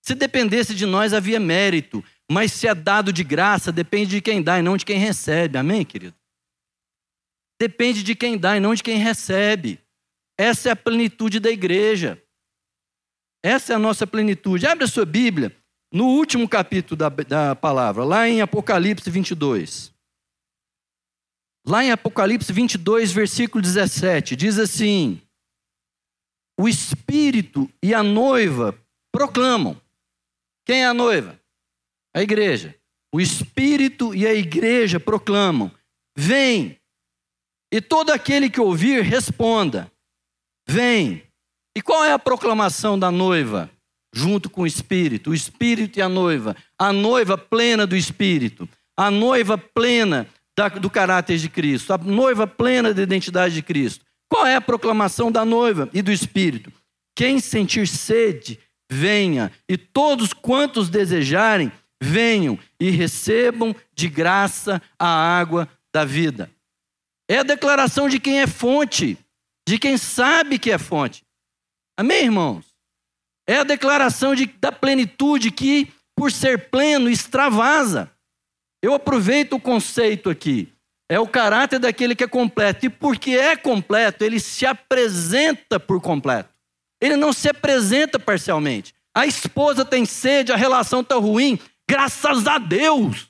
[0.00, 2.02] Se dependesse de nós, havia mérito.
[2.26, 5.58] Mas se é dado de graça, depende de quem dá e não de quem recebe.
[5.58, 6.16] Amém, querido?
[7.60, 9.78] Depende de quem dá e não de quem recebe.
[10.38, 12.18] Essa é a plenitude da igreja.
[13.44, 14.66] Essa é a nossa plenitude.
[14.66, 15.54] Abre a sua Bíblia
[15.92, 19.92] no último capítulo da, da palavra, lá em Apocalipse 22.
[21.66, 25.20] Lá em Apocalipse 22, versículo 17, diz assim:
[26.58, 28.78] O Espírito e a noiva
[29.12, 29.80] proclamam.
[30.64, 31.38] Quem é a noiva?
[32.14, 32.74] A igreja.
[33.12, 35.70] O Espírito e a igreja proclamam:
[36.16, 36.78] Vem.
[37.72, 39.90] E todo aquele que ouvir, responda:
[40.68, 41.22] Vem.
[41.76, 43.70] E qual é a proclamação da noiva?
[44.14, 46.56] Junto com o Espírito, o Espírito e a noiva.
[46.78, 48.68] A noiva plena do Espírito.
[48.96, 51.92] A noiva plena da, do caráter de Cristo.
[51.92, 54.04] A noiva plena da identidade de Cristo.
[54.34, 56.72] Qual é a proclamação da noiva e do Espírito?
[57.14, 58.58] Quem sentir sede,
[58.90, 61.70] venha, e todos quantos desejarem,
[62.02, 66.50] venham e recebam de graça a água da vida.
[67.30, 69.16] É a declaração de quem é fonte,
[69.68, 71.22] de quem sabe que é fonte.
[71.96, 72.66] Amém, irmãos?
[73.46, 78.10] É a declaração de, da plenitude que, por ser pleno, extravasa.
[78.82, 80.73] Eu aproveito o conceito aqui.
[81.08, 82.86] É o caráter daquele que é completo.
[82.86, 86.50] E porque é completo, ele se apresenta por completo.
[87.00, 88.94] Ele não se apresenta parcialmente.
[89.14, 91.58] A esposa tem sede, a relação está ruim.
[91.88, 93.28] Graças a Deus.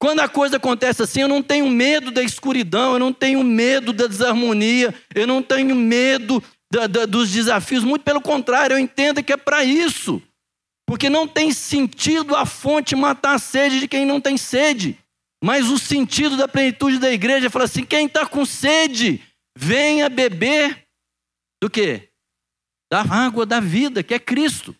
[0.00, 3.92] Quando a coisa acontece assim, eu não tenho medo da escuridão, eu não tenho medo
[3.92, 9.22] da desarmonia, eu não tenho medo da, da, dos desafios, muito pelo contrário, eu entendo
[9.22, 10.22] que é para isso.
[10.86, 14.98] Porque não tem sentido a fonte matar a sede de quem não tem sede.
[15.42, 19.22] Mas o sentido da plenitude da igreja é falar assim: quem está com sede,
[19.56, 20.86] venha beber
[21.62, 22.10] do quê?
[22.90, 24.76] Da água da vida, que é Cristo.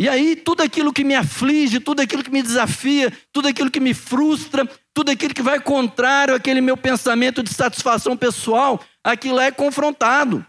[0.00, 3.78] E aí, tudo aquilo que me aflige, tudo aquilo que me desafia, tudo aquilo que
[3.78, 9.50] me frustra, tudo aquilo que vai contrário àquele meu pensamento de satisfação pessoal, aquilo é
[9.50, 10.44] confrontado.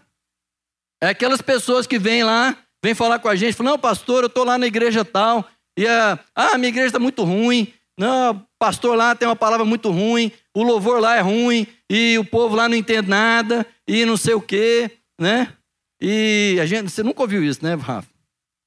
[1.02, 4.28] É aquelas pessoas que vêm lá, vêm falar com a gente, falam, não, pastor, eu
[4.28, 5.46] estou lá na igreja tal,
[5.78, 9.90] e a, ah, minha igreja está muito ruim, não, pastor lá tem uma palavra muito
[9.90, 14.16] ruim, o louvor lá é ruim, e o povo lá não entende nada, e não
[14.16, 15.52] sei o quê, né?
[16.00, 18.08] E a gente, você nunca ouviu isso, né, Rafa?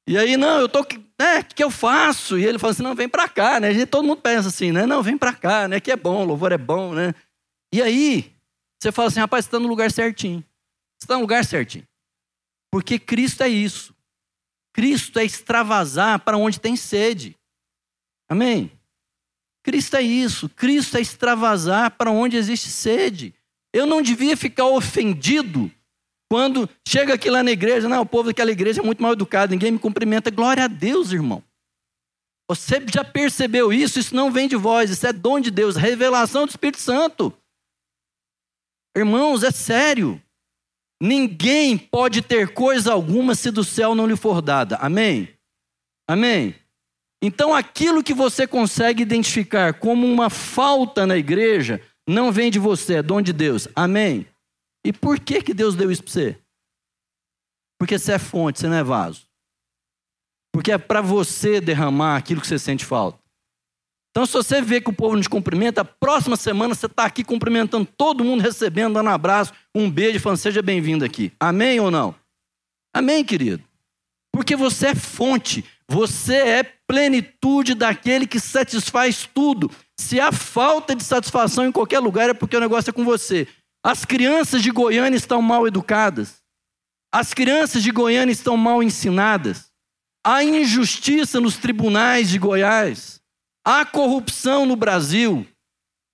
[0.08, 0.86] E aí, não, eu tô,
[1.20, 2.38] né, o que eu faço?
[2.40, 3.74] E ele fala assim, não, vem para cá, né?
[3.74, 4.86] Gente, todo mundo pensa assim, né?
[4.86, 5.82] Não, vem para cá, né?
[5.82, 7.14] Que é bom, louvor é bom, né?
[7.74, 8.32] E aí,
[8.82, 10.40] você fala assim, rapaz, você está no lugar certinho.
[10.98, 11.86] Você está no lugar certinho.
[12.72, 13.94] Porque Cristo é isso.
[14.74, 17.36] Cristo é extravasar para onde tem sede.
[18.30, 18.72] Amém?
[19.68, 20.48] Cristo é isso.
[20.48, 23.36] Cristo é extravasar para onde existe sede.
[23.74, 25.70] Eu não devia ficar ofendido
[26.32, 29.52] quando chega aqui lá na igreja, não, o povo daquela igreja é muito mal educado,
[29.52, 30.32] ninguém me cumprimenta.
[30.32, 31.44] Glória a Deus, irmão.
[32.50, 34.00] Você já percebeu isso?
[34.00, 37.34] Isso não vem de vós, isso é dom de Deus, revelação do Espírito Santo.
[38.96, 40.22] Irmãos, é sério.
[41.02, 44.78] Ninguém pode ter coisa alguma se do céu não lhe for dada.
[44.78, 45.28] Amém?
[46.10, 46.56] Amém?
[47.22, 52.96] Então, aquilo que você consegue identificar como uma falta na igreja, não vem de você,
[52.96, 53.68] é dom de Deus.
[53.76, 54.28] Amém?
[54.86, 56.38] E por que, que Deus deu isso para você?
[57.80, 59.28] Porque você é fonte, você não é vaso.
[60.54, 63.20] Porque é para você derramar aquilo que você sente falta.
[64.12, 67.24] Então, se você vê que o povo nos cumprimenta, a próxima semana você está aqui
[67.24, 71.32] cumprimentando todo mundo, recebendo, dando um abraço, um beijo, falando: seja bem-vindo aqui.
[71.40, 72.16] Amém ou não?
[72.92, 73.64] Amém, querido?
[74.34, 79.72] Porque você é fonte, você é plenitude daquele que satisfaz tudo.
[80.00, 83.48] Se há falta de satisfação em qualquer lugar, é porque o negócio é com você.
[83.84, 86.42] As crianças de Goiânia estão mal educadas.
[87.12, 89.72] As crianças de Goiânia estão mal ensinadas.
[90.26, 93.22] Há injustiça nos tribunais de Goiás.
[93.66, 95.48] Há corrupção no Brasil.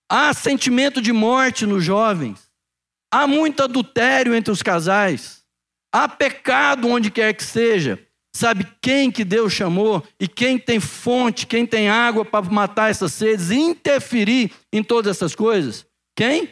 [0.10, 2.48] Há sentimento de morte nos jovens.
[3.12, 5.44] Há muito adultério entre os casais.
[5.92, 8.00] Há pecado onde quer que seja.
[8.36, 13.14] Sabe quem que Deus chamou e quem tem fonte, quem tem água para matar essas
[13.14, 15.86] sedes e interferir em todas essas coisas?
[16.16, 16.50] Quem?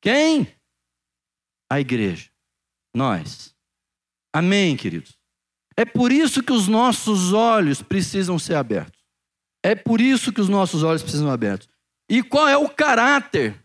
[0.00, 0.48] Quem?
[1.70, 2.30] A igreja.
[2.94, 3.54] Nós.
[4.34, 5.18] Amém, queridos?
[5.76, 9.02] É por isso que os nossos olhos precisam ser abertos.
[9.62, 11.68] É por isso que os nossos olhos precisam ser abertos.
[12.08, 13.62] E qual é o caráter?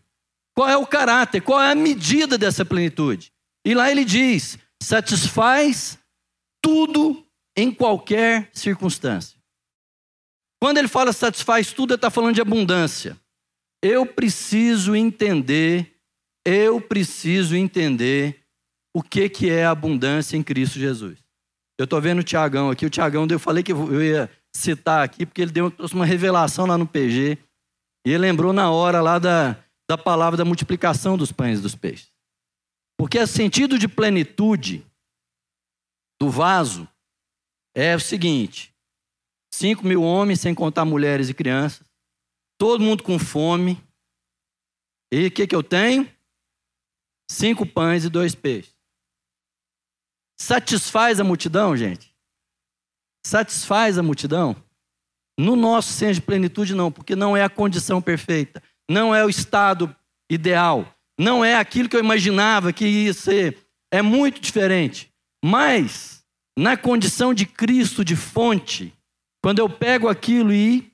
[0.54, 1.40] Qual é o caráter?
[1.40, 3.32] Qual é a medida dessa plenitude?
[3.64, 5.98] E lá ele diz: satisfaz
[6.62, 9.38] tudo em qualquer circunstância.
[10.60, 13.18] Quando ele fala satisfaz tudo, ele está falando de abundância.
[13.82, 15.92] Eu preciso entender
[16.44, 18.40] eu preciso entender
[18.94, 21.18] o que, que é abundância em Cristo Jesus.
[21.78, 22.84] Eu estou vendo o Tiagão aqui.
[22.84, 26.76] O Tiagão, eu falei que eu ia citar aqui, porque ele deu uma revelação lá
[26.76, 27.38] no PG.
[28.06, 29.56] E ele lembrou na hora lá da,
[29.88, 32.10] da palavra da multiplicação dos pães e dos peixes.
[32.98, 34.84] Porque o sentido de plenitude
[36.22, 36.88] do vaso
[37.74, 38.72] é o seguinte:
[39.52, 41.84] cinco mil homens, sem contar mulheres e crianças,
[42.56, 43.82] todo mundo com fome.
[45.12, 46.08] E o que, que eu tenho?
[47.28, 48.72] Cinco pães e dois peixes.
[50.40, 52.14] Satisfaz a multidão, gente?
[53.26, 54.56] Satisfaz a multidão?
[55.36, 59.28] No nosso senso de plenitude, não, porque não é a condição perfeita, não é o
[59.28, 59.94] estado
[60.30, 63.58] ideal, não é aquilo que eu imaginava que ia ser.
[63.90, 65.11] É muito diferente.
[65.44, 66.24] Mas,
[66.56, 68.94] na condição de Cristo, de fonte,
[69.42, 70.92] quando eu pego aquilo e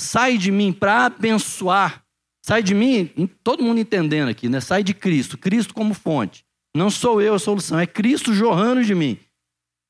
[0.00, 2.04] sai de mim para abençoar,
[2.42, 3.06] Sai de mim,
[3.44, 4.60] todo mundo entendendo aqui, né?
[4.60, 6.44] Sai de Cristo, Cristo como fonte.
[6.74, 9.18] Não sou eu a solução, é Cristo jorrando de mim.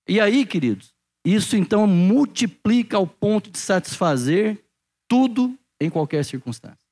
[0.08, 4.62] E aí, queridos, isso então multiplica ao ponto de satisfazer
[5.08, 6.86] tudo em qualquer circunstância.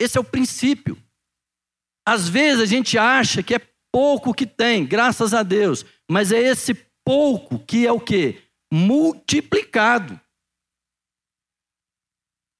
[0.00, 0.96] Esse é o princípio.
[2.06, 3.60] Às vezes a gente acha que é
[3.98, 6.72] pouco que tem, graças a Deus, mas é esse
[7.04, 8.40] pouco que é o que?
[8.72, 10.20] Multiplicado.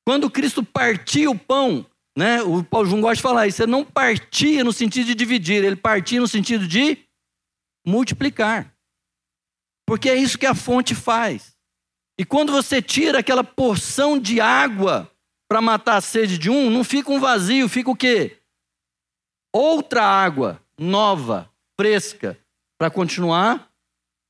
[0.04, 3.84] Quando Cristo partia o pão, né, o Paulo João gosta de falar isso, ele não
[3.84, 6.98] partia no sentido de dividir, ele partia no sentido de
[7.86, 8.76] multiplicar.
[9.86, 11.56] Porque é isso que a fonte faz.
[12.18, 15.08] E quando você tira aquela porção de água
[15.48, 18.42] para matar a sede de um, não fica um vazio, fica o quê?
[19.54, 22.38] Outra água nova, fresca,
[22.78, 23.70] para continuar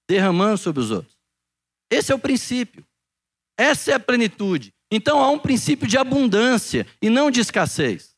[0.09, 1.17] derramando sobre os outros.
[1.91, 2.85] Esse é o princípio.
[3.59, 4.73] Essa é a plenitude.
[4.91, 8.17] Então há um princípio de abundância e não de escassez.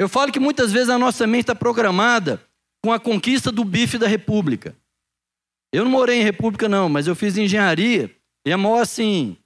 [0.00, 2.42] Eu falo que muitas vezes a nossa mente está programada
[2.82, 4.76] com a conquista do bife da República.
[5.72, 9.36] Eu não morei em República, não, mas eu fiz engenharia e a maior, assim,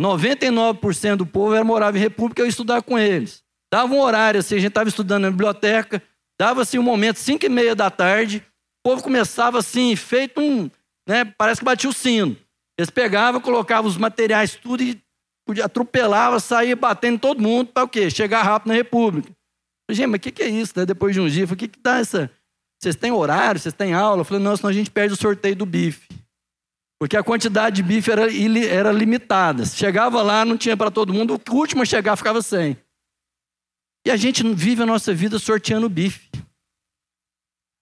[0.00, 3.42] 99% do povo era, morava em República, eu ia estudar com eles.
[3.72, 6.02] Dava um horário, assim, a gente estava estudando na biblioteca,
[6.38, 8.38] dava assim um momento, 5 e meia da tarde,
[8.84, 10.70] o povo começava assim, feito um,
[11.08, 12.36] né, parece que batia o sino.
[12.78, 15.02] Eles pegavam, colocavam os materiais tudo e
[15.62, 18.08] atropelava, saía batendo todo mundo para o quê?
[18.08, 19.30] Chegar rápido na República.
[19.90, 20.74] Gente, mas o que, que, é isso?
[20.76, 20.86] Né?
[20.86, 22.30] Depois de um dia, o que, que dá essa.
[22.78, 24.20] Vocês têm horário, vocês têm aula?
[24.20, 26.06] Eu falei, não, senão a gente perde o sorteio do bife.
[27.00, 28.26] Porque a quantidade de bife era,
[28.66, 29.64] era limitada.
[29.64, 32.76] Chegava lá, não tinha para todo mundo, o último a chegar ficava sem.
[34.06, 36.30] E a gente vive a nossa vida sorteando bife.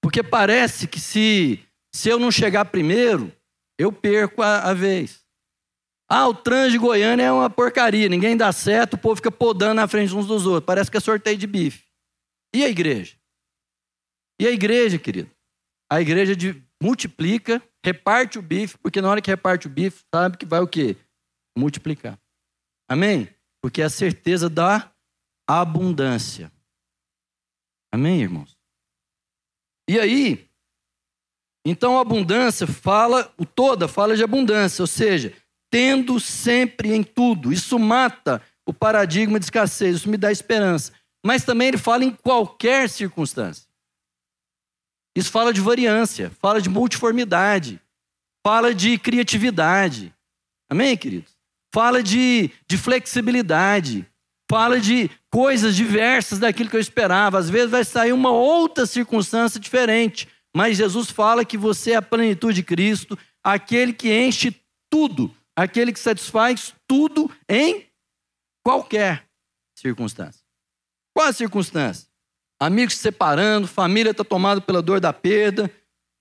[0.03, 3.33] Porque parece que se, se eu não chegar primeiro,
[3.79, 5.25] eu perco a, a vez.
[6.09, 9.75] Ah, o trânsito de Goiânia é uma porcaria, ninguém dá certo, o povo fica podando
[9.75, 10.65] na frente uns dos outros.
[10.65, 11.85] Parece que é sorteio de bife.
[12.55, 13.17] E a igreja?
[14.41, 15.31] E a igreja, querido?
[15.91, 20.37] A igreja de, multiplica, reparte o bife, porque na hora que reparte o bife, sabe
[20.37, 20.97] que vai o quê?
[21.59, 22.19] Multiplicar.
[22.89, 23.29] Amém?
[23.61, 24.93] Porque é a certeza da
[25.47, 26.53] abundância.
[27.93, 28.57] Amém, irmãos?
[29.89, 30.49] E aí,
[31.65, 35.33] então a abundância fala, o toda fala de abundância, ou seja,
[35.71, 37.53] tendo sempre em tudo.
[37.53, 40.93] Isso mata o paradigma de escassez, isso me dá esperança.
[41.25, 43.67] Mas também ele fala em qualquer circunstância.
[45.17, 47.81] Isso fala de variância, fala de multiformidade,
[48.45, 50.15] fala de criatividade.
[50.71, 51.37] Amém, queridos?
[51.75, 54.07] Fala de, de flexibilidade,
[54.51, 57.39] fala de coisas diversas daquilo que eu esperava.
[57.39, 62.03] Às vezes vai sair uma outra circunstância diferente, mas Jesus fala que você é a
[62.03, 64.55] plenitude de Cristo, aquele que enche
[64.91, 67.87] tudo, aquele que satisfaz tudo em
[68.65, 69.27] qualquer
[69.79, 70.43] circunstância.
[71.15, 72.09] Qual a circunstância?
[72.61, 75.71] Amigos se separando, família está tomada pela dor da perda,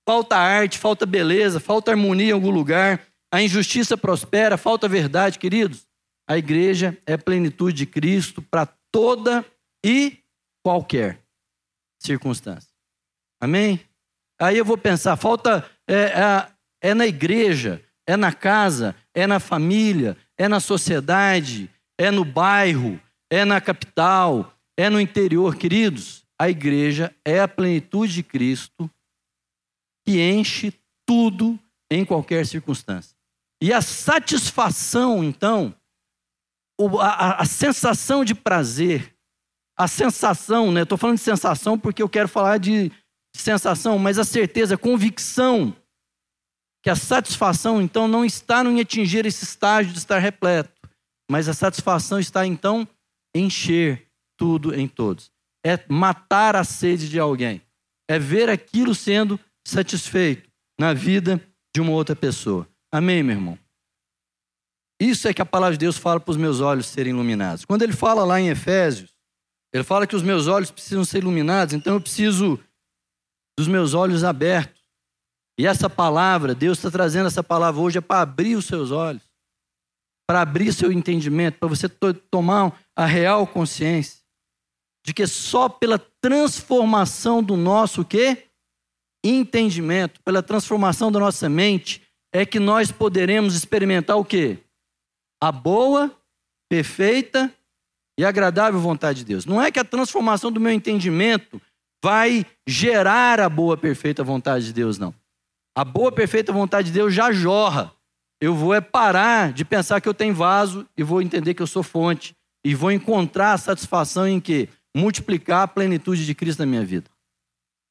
[0.06, 5.86] falta arte, falta beleza, falta harmonia em algum lugar, a injustiça prospera, falta verdade, queridos.
[6.28, 9.44] A igreja é plenitude de Cristo para toda
[9.84, 10.18] e
[10.64, 11.22] qualquer
[12.02, 12.70] circunstância.
[13.40, 13.80] Amém?
[14.40, 16.52] Aí eu vou pensar, falta é, é,
[16.90, 23.00] é na igreja, é na casa, é na família, é na sociedade, é no bairro,
[23.30, 28.90] é na capital, é no interior, queridos a igreja é a plenitude de Cristo
[30.06, 30.72] que enche
[31.06, 31.58] tudo
[31.90, 33.16] em qualquer circunstância.
[33.60, 35.74] E a satisfação, então,
[37.00, 39.14] a, a sensação de prazer,
[39.76, 40.82] a sensação, né?
[40.82, 42.90] Estou falando de sensação porque eu quero falar de
[43.34, 45.74] sensação, mas a certeza, a convicção
[46.82, 50.70] que a satisfação, então, não está em atingir esse estágio de estar repleto,
[51.28, 52.86] mas a satisfação está, então,
[53.34, 54.06] em encher
[54.38, 55.32] tudo em todos
[55.66, 57.60] é matar a sede de alguém,
[58.08, 61.42] é ver aquilo sendo satisfeito na vida
[61.74, 62.68] de uma outra pessoa.
[62.92, 63.58] Amém, meu irmão?
[65.00, 67.64] Isso é que a palavra de Deus fala para os meus olhos serem iluminados.
[67.64, 69.10] Quando ele fala lá em Efésios,
[69.72, 72.58] ele fala que os meus olhos precisam ser iluminados, então eu preciso
[73.58, 74.82] dos meus olhos abertos.
[75.58, 79.22] E essa palavra, Deus está trazendo essa palavra hoje é para abrir os seus olhos,
[80.26, 84.26] para abrir seu entendimento, para você tomar a real consciência
[85.06, 88.42] de que só pela transformação do nosso quê?
[89.24, 94.58] entendimento, pela transformação da nossa mente, é que nós poderemos experimentar o quê?
[95.42, 96.14] A boa,
[96.68, 97.52] perfeita
[98.18, 99.44] e agradável vontade de Deus.
[99.44, 101.60] Não é que a transformação do meu entendimento
[102.02, 105.14] vai gerar a boa, perfeita vontade de Deus, não.
[105.76, 107.92] A boa, perfeita vontade de Deus já jorra.
[108.40, 111.66] Eu vou é parar de pensar que eu tenho vaso e vou entender que eu
[111.66, 112.34] sou fonte.
[112.64, 114.68] E vou encontrar a satisfação em que?
[114.96, 117.10] multiplicar a plenitude de Cristo na minha vida.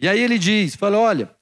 [0.02, 1.34] E aí ele diz, fala, olha,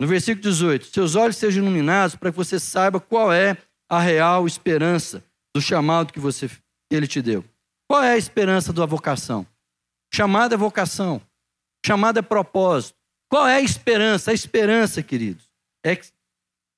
[0.00, 3.56] no versículo 18, seus olhos sejam iluminados para que você saiba qual é
[3.88, 5.22] a real esperança
[5.54, 7.44] do chamado que você que ele te deu.
[7.88, 9.46] Qual é a esperança da vocação?
[10.12, 11.20] Chamada é vocação.
[11.84, 12.98] Chamada é propósito.
[13.28, 14.30] Qual é a esperança?
[14.30, 15.50] A esperança, queridos,
[15.84, 16.08] é que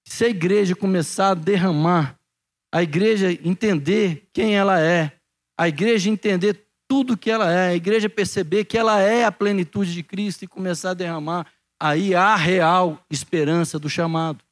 [0.07, 2.19] se a igreja começar a derramar,
[2.73, 5.13] a igreja entender quem ela é,
[5.59, 9.93] a igreja entender tudo que ela é, a igreja perceber que ela é a plenitude
[9.93, 11.47] de Cristo e começar a derramar,
[11.81, 14.45] aí há real esperança do chamado.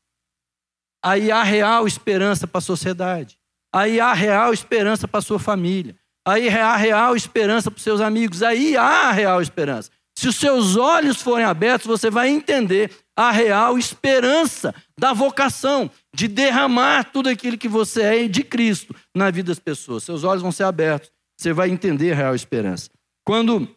[1.02, 3.38] Aí há real esperança para a sociedade.
[3.74, 5.96] Aí há real esperança para sua família.
[6.26, 8.42] Aí há real esperança para os seus amigos.
[8.42, 9.90] Aí há real esperança.
[10.16, 16.28] Se os seus olhos forem abertos, você vai entender a real esperança da vocação, de
[16.28, 20.04] derramar tudo aquilo que você é de Cristo na vida das pessoas.
[20.04, 22.88] Seus olhos vão ser abertos, você vai entender a real esperança.
[23.26, 23.68] Quando,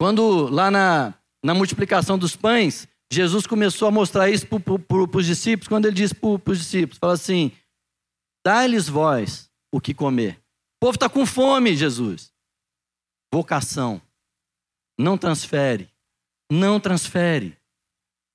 [0.00, 1.14] quando lá na,
[1.44, 6.14] na multiplicação dos pães, Jesus começou a mostrar isso para os discípulos, quando ele disse
[6.14, 7.52] para os discípulos, fala assim,
[8.44, 10.40] dá-lhes vós o que comer.
[10.76, 12.32] O povo está com fome, Jesus.
[13.32, 14.00] Vocação.
[14.98, 15.90] Não transfere.
[16.50, 17.58] Não transfere.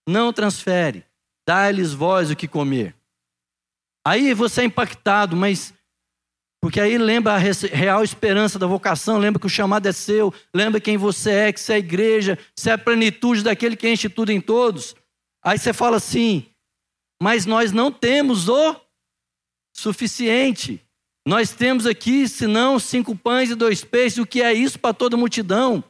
[0.08, 1.06] Não transfere.
[1.48, 2.96] Dá-lhes vós o que comer.
[4.06, 5.74] Aí você é impactado, mas
[6.62, 10.80] porque aí lembra a real esperança da vocação, lembra que o chamado é seu, lembra
[10.80, 14.08] quem você é, que você é a igreja, você é a plenitude daquele que enche
[14.08, 14.96] tudo em todos.
[15.44, 16.46] Aí você fala assim,
[17.22, 18.80] mas nós não temos o
[19.74, 20.82] suficiente.
[21.26, 25.18] Nós temos aqui, senão, cinco pães e dois peixes, o que é isso para toda
[25.18, 25.84] multidão?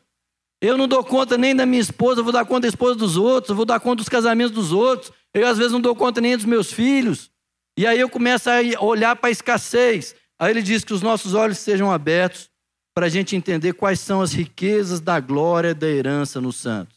[0.61, 3.55] Eu não dou conta nem da minha esposa, vou dar conta da esposa dos outros,
[3.55, 5.11] vou dar conta dos casamentos dos outros.
[5.33, 7.29] Eu, às vezes, não dou conta nem dos meus filhos.
[7.77, 10.15] E aí eu começo a olhar para a escassez.
[10.39, 12.49] Aí ele diz que os nossos olhos sejam abertos
[12.93, 16.95] para a gente entender quais são as riquezas da glória da herança nos santos.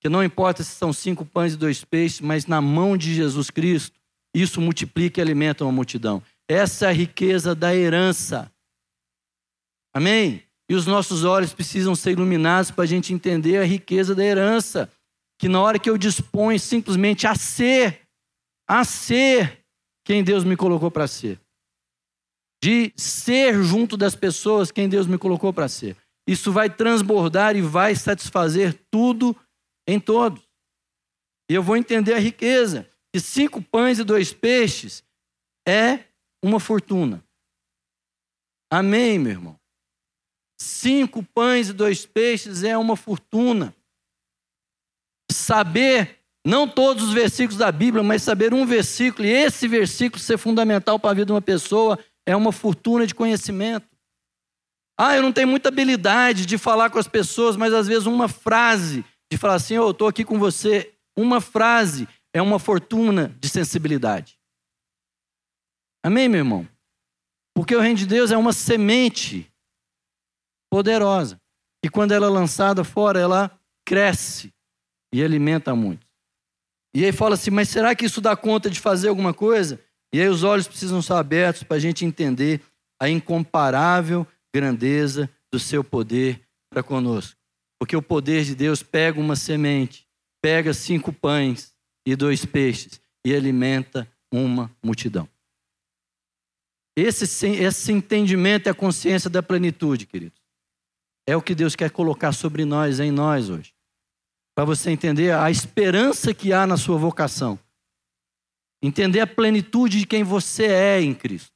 [0.00, 3.50] Que não importa se são cinco pães e dois peixes, mas na mão de Jesus
[3.50, 3.99] Cristo,
[4.34, 6.22] isso multiplica e alimenta uma multidão.
[6.48, 8.50] Essa é a riqueza da herança.
[9.94, 10.42] Amém?
[10.68, 14.90] E os nossos olhos precisam ser iluminados para a gente entender a riqueza da herança.
[15.38, 18.02] Que na hora que eu disponho simplesmente a ser,
[18.68, 19.64] a ser
[20.04, 21.40] quem Deus me colocou para ser
[22.62, 25.96] de ser junto das pessoas quem Deus me colocou para ser.
[26.28, 29.34] Isso vai transbordar e vai satisfazer tudo
[29.88, 30.42] em todos.
[31.50, 32.88] E eu vou entender a riqueza.
[33.12, 35.02] Que cinco pães e dois peixes
[35.66, 36.00] é
[36.42, 37.24] uma fortuna.
[38.72, 39.60] Amém, meu irmão?
[40.60, 43.74] Cinco pães e dois peixes é uma fortuna.
[45.30, 50.38] Saber, não todos os versículos da Bíblia, mas saber um versículo, e esse versículo ser
[50.38, 53.88] fundamental para a vida de uma pessoa, é uma fortuna de conhecimento.
[54.98, 58.28] Ah, eu não tenho muita habilidade de falar com as pessoas, mas às vezes uma
[58.28, 63.34] frase, de falar assim, oh, eu estou aqui com você, uma frase é uma fortuna
[63.40, 64.38] de sensibilidade.
[66.02, 66.68] Amém, meu irmão?
[67.54, 69.52] Porque o reino de Deus é uma semente
[70.70, 71.40] poderosa.
[71.84, 74.52] E quando ela é lançada fora, ela cresce
[75.12, 76.06] e alimenta muito.
[76.94, 79.80] E aí fala assim, mas será que isso dá conta de fazer alguma coisa?
[80.12, 82.60] E aí os olhos precisam ser abertos para a gente entender
[83.00, 87.36] a incomparável grandeza do seu poder para conosco.
[87.78, 90.06] Porque o poder de Deus pega uma semente,
[90.42, 91.72] pega cinco pães
[92.06, 95.28] e dois peixes e alimenta uma multidão.
[96.96, 100.40] Esse, esse entendimento é a consciência da plenitude, queridos.
[101.26, 103.72] É o que Deus quer colocar sobre nós, em nós hoje.
[104.54, 107.58] Para você entender a esperança que há na sua vocação
[108.82, 111.52] Entender a plenitude de quem você é em Cristo,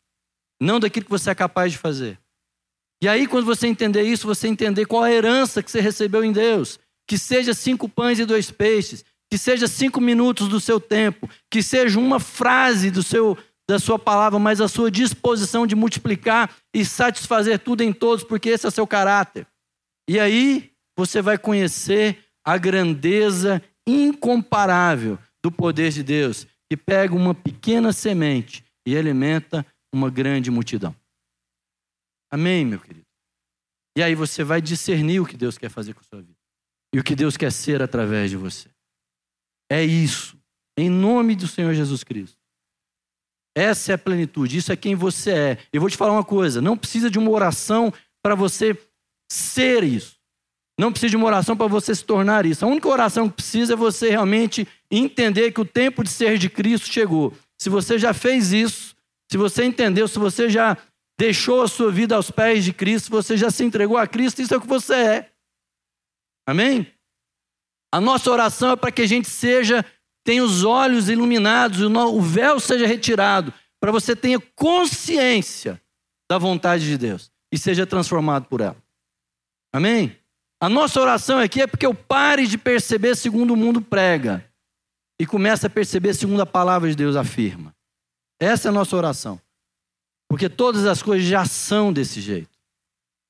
[0.60, 2.18] não daquilo que você é capaz de fazer.
[3.02, 6.32] E aí, quando você entender isso, você entender qual a herança que você recebeu em
[6.32, 6.78] Deus.
[7.06, 9.04] Que seja cinco pães e dois peixes,
[9.34, 13.36] que seja cinco minutos do seu tempo, que seja uma frase do seu,
[13.68, 18.50] da sua palavra, mas a sua disposição de multiplicar e satisfazer tudo em todos, porque
[18.50, 19.44] esse é seu caráter.
[20.08, 27.34] E aí você vai conhecer a grandeza incomparável do poder de Deus que pega uma
[27.34, 30.94] pequena semente e alimenta uma grande multidão.
[32.30, 33.06] Amém, meu querido?
[33.98, 36.38] E aí você vai discernir o que Deus quer fazer com a sua vida
[36.94, 38.73] e o que Deus quer ser através de você.
[39.70, 40.36] É isso,
[40.76, 42.38] em nome do Senhor Jesus Cristo.
[43.56, 45.58] Essa é a plenitude, isso é quem você é.
[45.72, 47.92] Eu vou te falar uma coisa: não precisa de uma oração
[48.22, 48.76] para você
[49.30, 50.16] ser isso.
[50.78, 52.64] Não precisa de uma oração para você se tornar isso.
[52.64, 56.50] A única oração que precisa é você realmente entender que o tempo de ser de
[56.50, 57.32] Cristo chegou.
[57.60, 58.96] Se você já fez isso,
[59.30, 60.76] se você entendeu, se você já
[61.18, 64.42] deixou a sua vida aos pés de Cristo, se você já se entregou a Cristo,
[64.42, 65.30] isso é o que você é.
[66.46, 66.86] Amém?
[67.94, 69.84] A nossa oração é para que a gente seja,
[70.24, 75.80] tenha os olhos iluminados, o véu seja retirado, para você tenha consciência
[76.28, 78.76] da vontade de Deus e seja transformado por ela.
[79.72, 80.18] Amém?
[80.60, 84.44] A nossa oração aqui é porque eu pare de perceber segundo o mundo prega
[85.16, 87.72] e comece a perceber segundo a palavra de Deus afirma.
[88.40, 89.40] Essa é a nossa oração.
[90.28, 92.58] Porque todas as coisas já são desse jeito.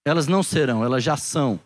[0.06, 1.60] Elas não serão, elas já são.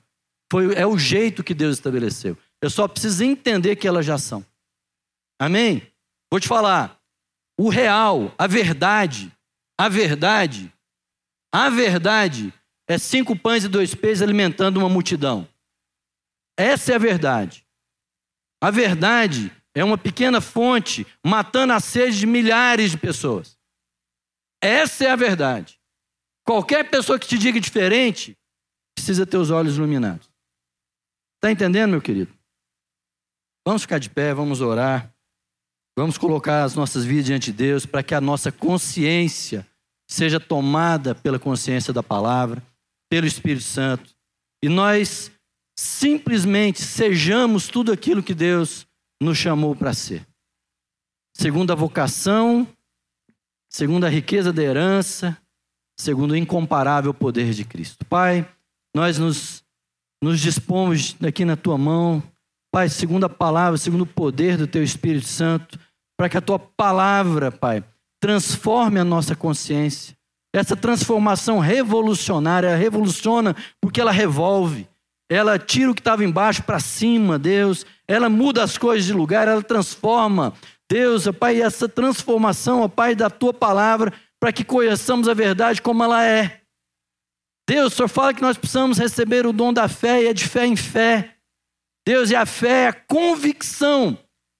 [0.51, 2.37] Foi, é o jeito que Deus estabeleceu.
[2.63, 4.45] Eu só preciso entender que elas já são.
[5.39, 5.87] Amém?
[6.31, 7.01] Vou te falar.
[7.57, 9.33] O real, a verdade,
[9.81, 10.73] A verdade,
[11.53, 12.53] a verdade
[12.89, 15.49] é cinco pães e dois peixes alimentando uma multidão.
[16.57, 17.65] Essa é a verdade.
[18.61, 23.57] A verdade é uma pequena fonte matando a sede de milhares de pessoas.
[24.61, 25.79] Essa é a verdade.
[26.45, 28.37] Qualquer pessoa que te diga diferente
[28.97, 30.29] precisa ter os olhos iluminados.
[31.37, 32.37] Está entendendo, meu querido?
[33.69, 35.13] Vamos ficar de pé, vamos orar.
[35.95, 39.67] Vamos colocar as nossas vidas diante de Deus para que a nossa consciência
[40.09, 42.63] seja tomada pela consciência da palavra,
[43.11, 44.17] pelo Espírito Santo.
[44.65, 45.31] E nós
[45.79, 48.87] simplesmente sejamos tudo aquilo que Deus
[49.23, 50.27] nos chamou para ser.
[51.37, 52.67] Segundo a vocação,
[53.69, 55.37] segundo a riqueza da herança,
[56.01, 58.03] segundo o incomparável poder de Cristo.
[58.07, 58.51] Pai,
[58.97, 59.63] nós nos,
[60.23, 62.23] nos dispomos aqui na tua mão,
[62.73, 65.79] Pai, segundo a palavra, segundo o poder do teu Espírito Santo,
[66.17, 67.83] para que a tua palavra, Pai,
[68.21, 70.17] transforme a nossa consciência.
[70.55, 74.89] Essa transformação revolucionária, revoluciona porque ela revolve.
[75.31, 77.85] Ela tira o que estava embaixo para cima, Deus.
[78.07, 80.55] Ela muda as coisas de lugar, ela transforma.
[80.91, 85.83] Deus, ó Pai, essa transformação, ó Pai, da tua palavra, para que conheçamos a verdade
[85.83, 86.63] como ela é.
[87.69, 90.49] Deus, o Senhor fala que nós precisamos receber o dom da fé e é de
[90.49, 91.35] fé em fé.
[92.09, 94.17] Deus, e a fé é a convicção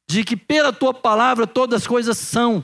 [0.07, 2.63] de que pela tua palavra todas as coisas são.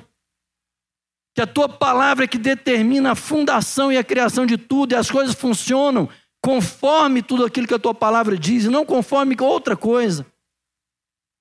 [1.34, 4.94] Que a tua palavra é que determina a fundação e a criação de tudo, e
[4.94, 6.06] as coisas funcionam
[6.44, 10.26] conforme tudo aquilo que a tua palavra diz, e não conforme outra coisa.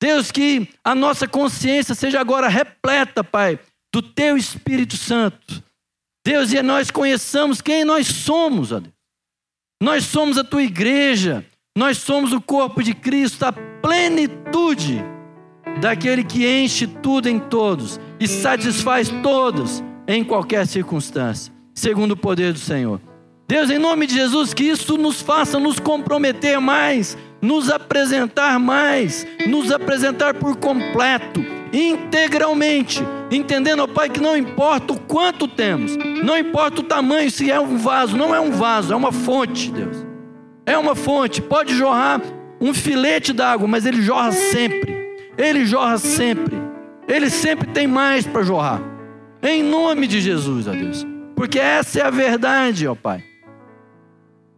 [0.02, 3.60] Deus, que a nossa consciência seja agora repleta, Pai,
[3.94, 5.62] do teu Espírito Santo.
[6.26, 8.96] Deus, e nós conheçamos quem nós somos, ó Deus.
[9.82, 11.46] Nós somos a tua igreja,
[11.76, 15.04] nós somos o corpo de Cristo, a plenitude
[15.82, 22.54] daquele que enche tudo em todos e satisfaz todos em qualquer circunstância, segundo o poder
[22.54, 23.02] do Senhor.
[23.48, 29.26] Deus, em nome de Jesus, que isso nos faça nos comprometer mais, nos apresentar mais,
[29.48, 31.44] nos apresentar por completo,
[31.74, 33.02] integralmente,
[33.32, 37.60] entendendo, ó Pai, que não importa o quanto temos, não importa o tamanho, se é
[37.60, 40.13] um vaso, não é um vaso, é uma fonte, Deus.
[40.66, 42.22] É uma fonte, pode jorrar
[42.60, 45.18] um filete d'água, mas ele jorra sempre.
[45.38, 46.56] Ele jorra sempre.
[47.08, 48.82] Ele sempre tem mais para jorrar.
[49.42, 51.06] Em nome de Jesus, ó Deus.
[51.36, 53.24] Porque essa é a verdade, ó Pai.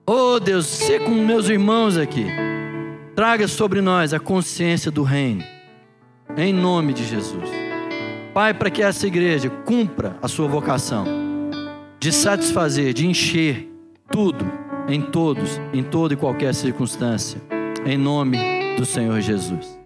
[0.06, 2.28] Oh Deus, ser com meus irmãos aqui.
[3.16, 5.44] Traga sobre nós a consciência do reino.
[6.38, 7.50] Em nome de Jesus.
[8.34, 11.06] Pai, para que essa igreja cumpra a sua vocação
[12.00, 13.68] de satisfazer, de encher
[14.12, 14.46] tudo,
[14.88, 17.42] em todos, em toda e qualquer circunstância.
[17.86, 18.38] Em nome
[18.78, 19.85] do Senhor Jesus.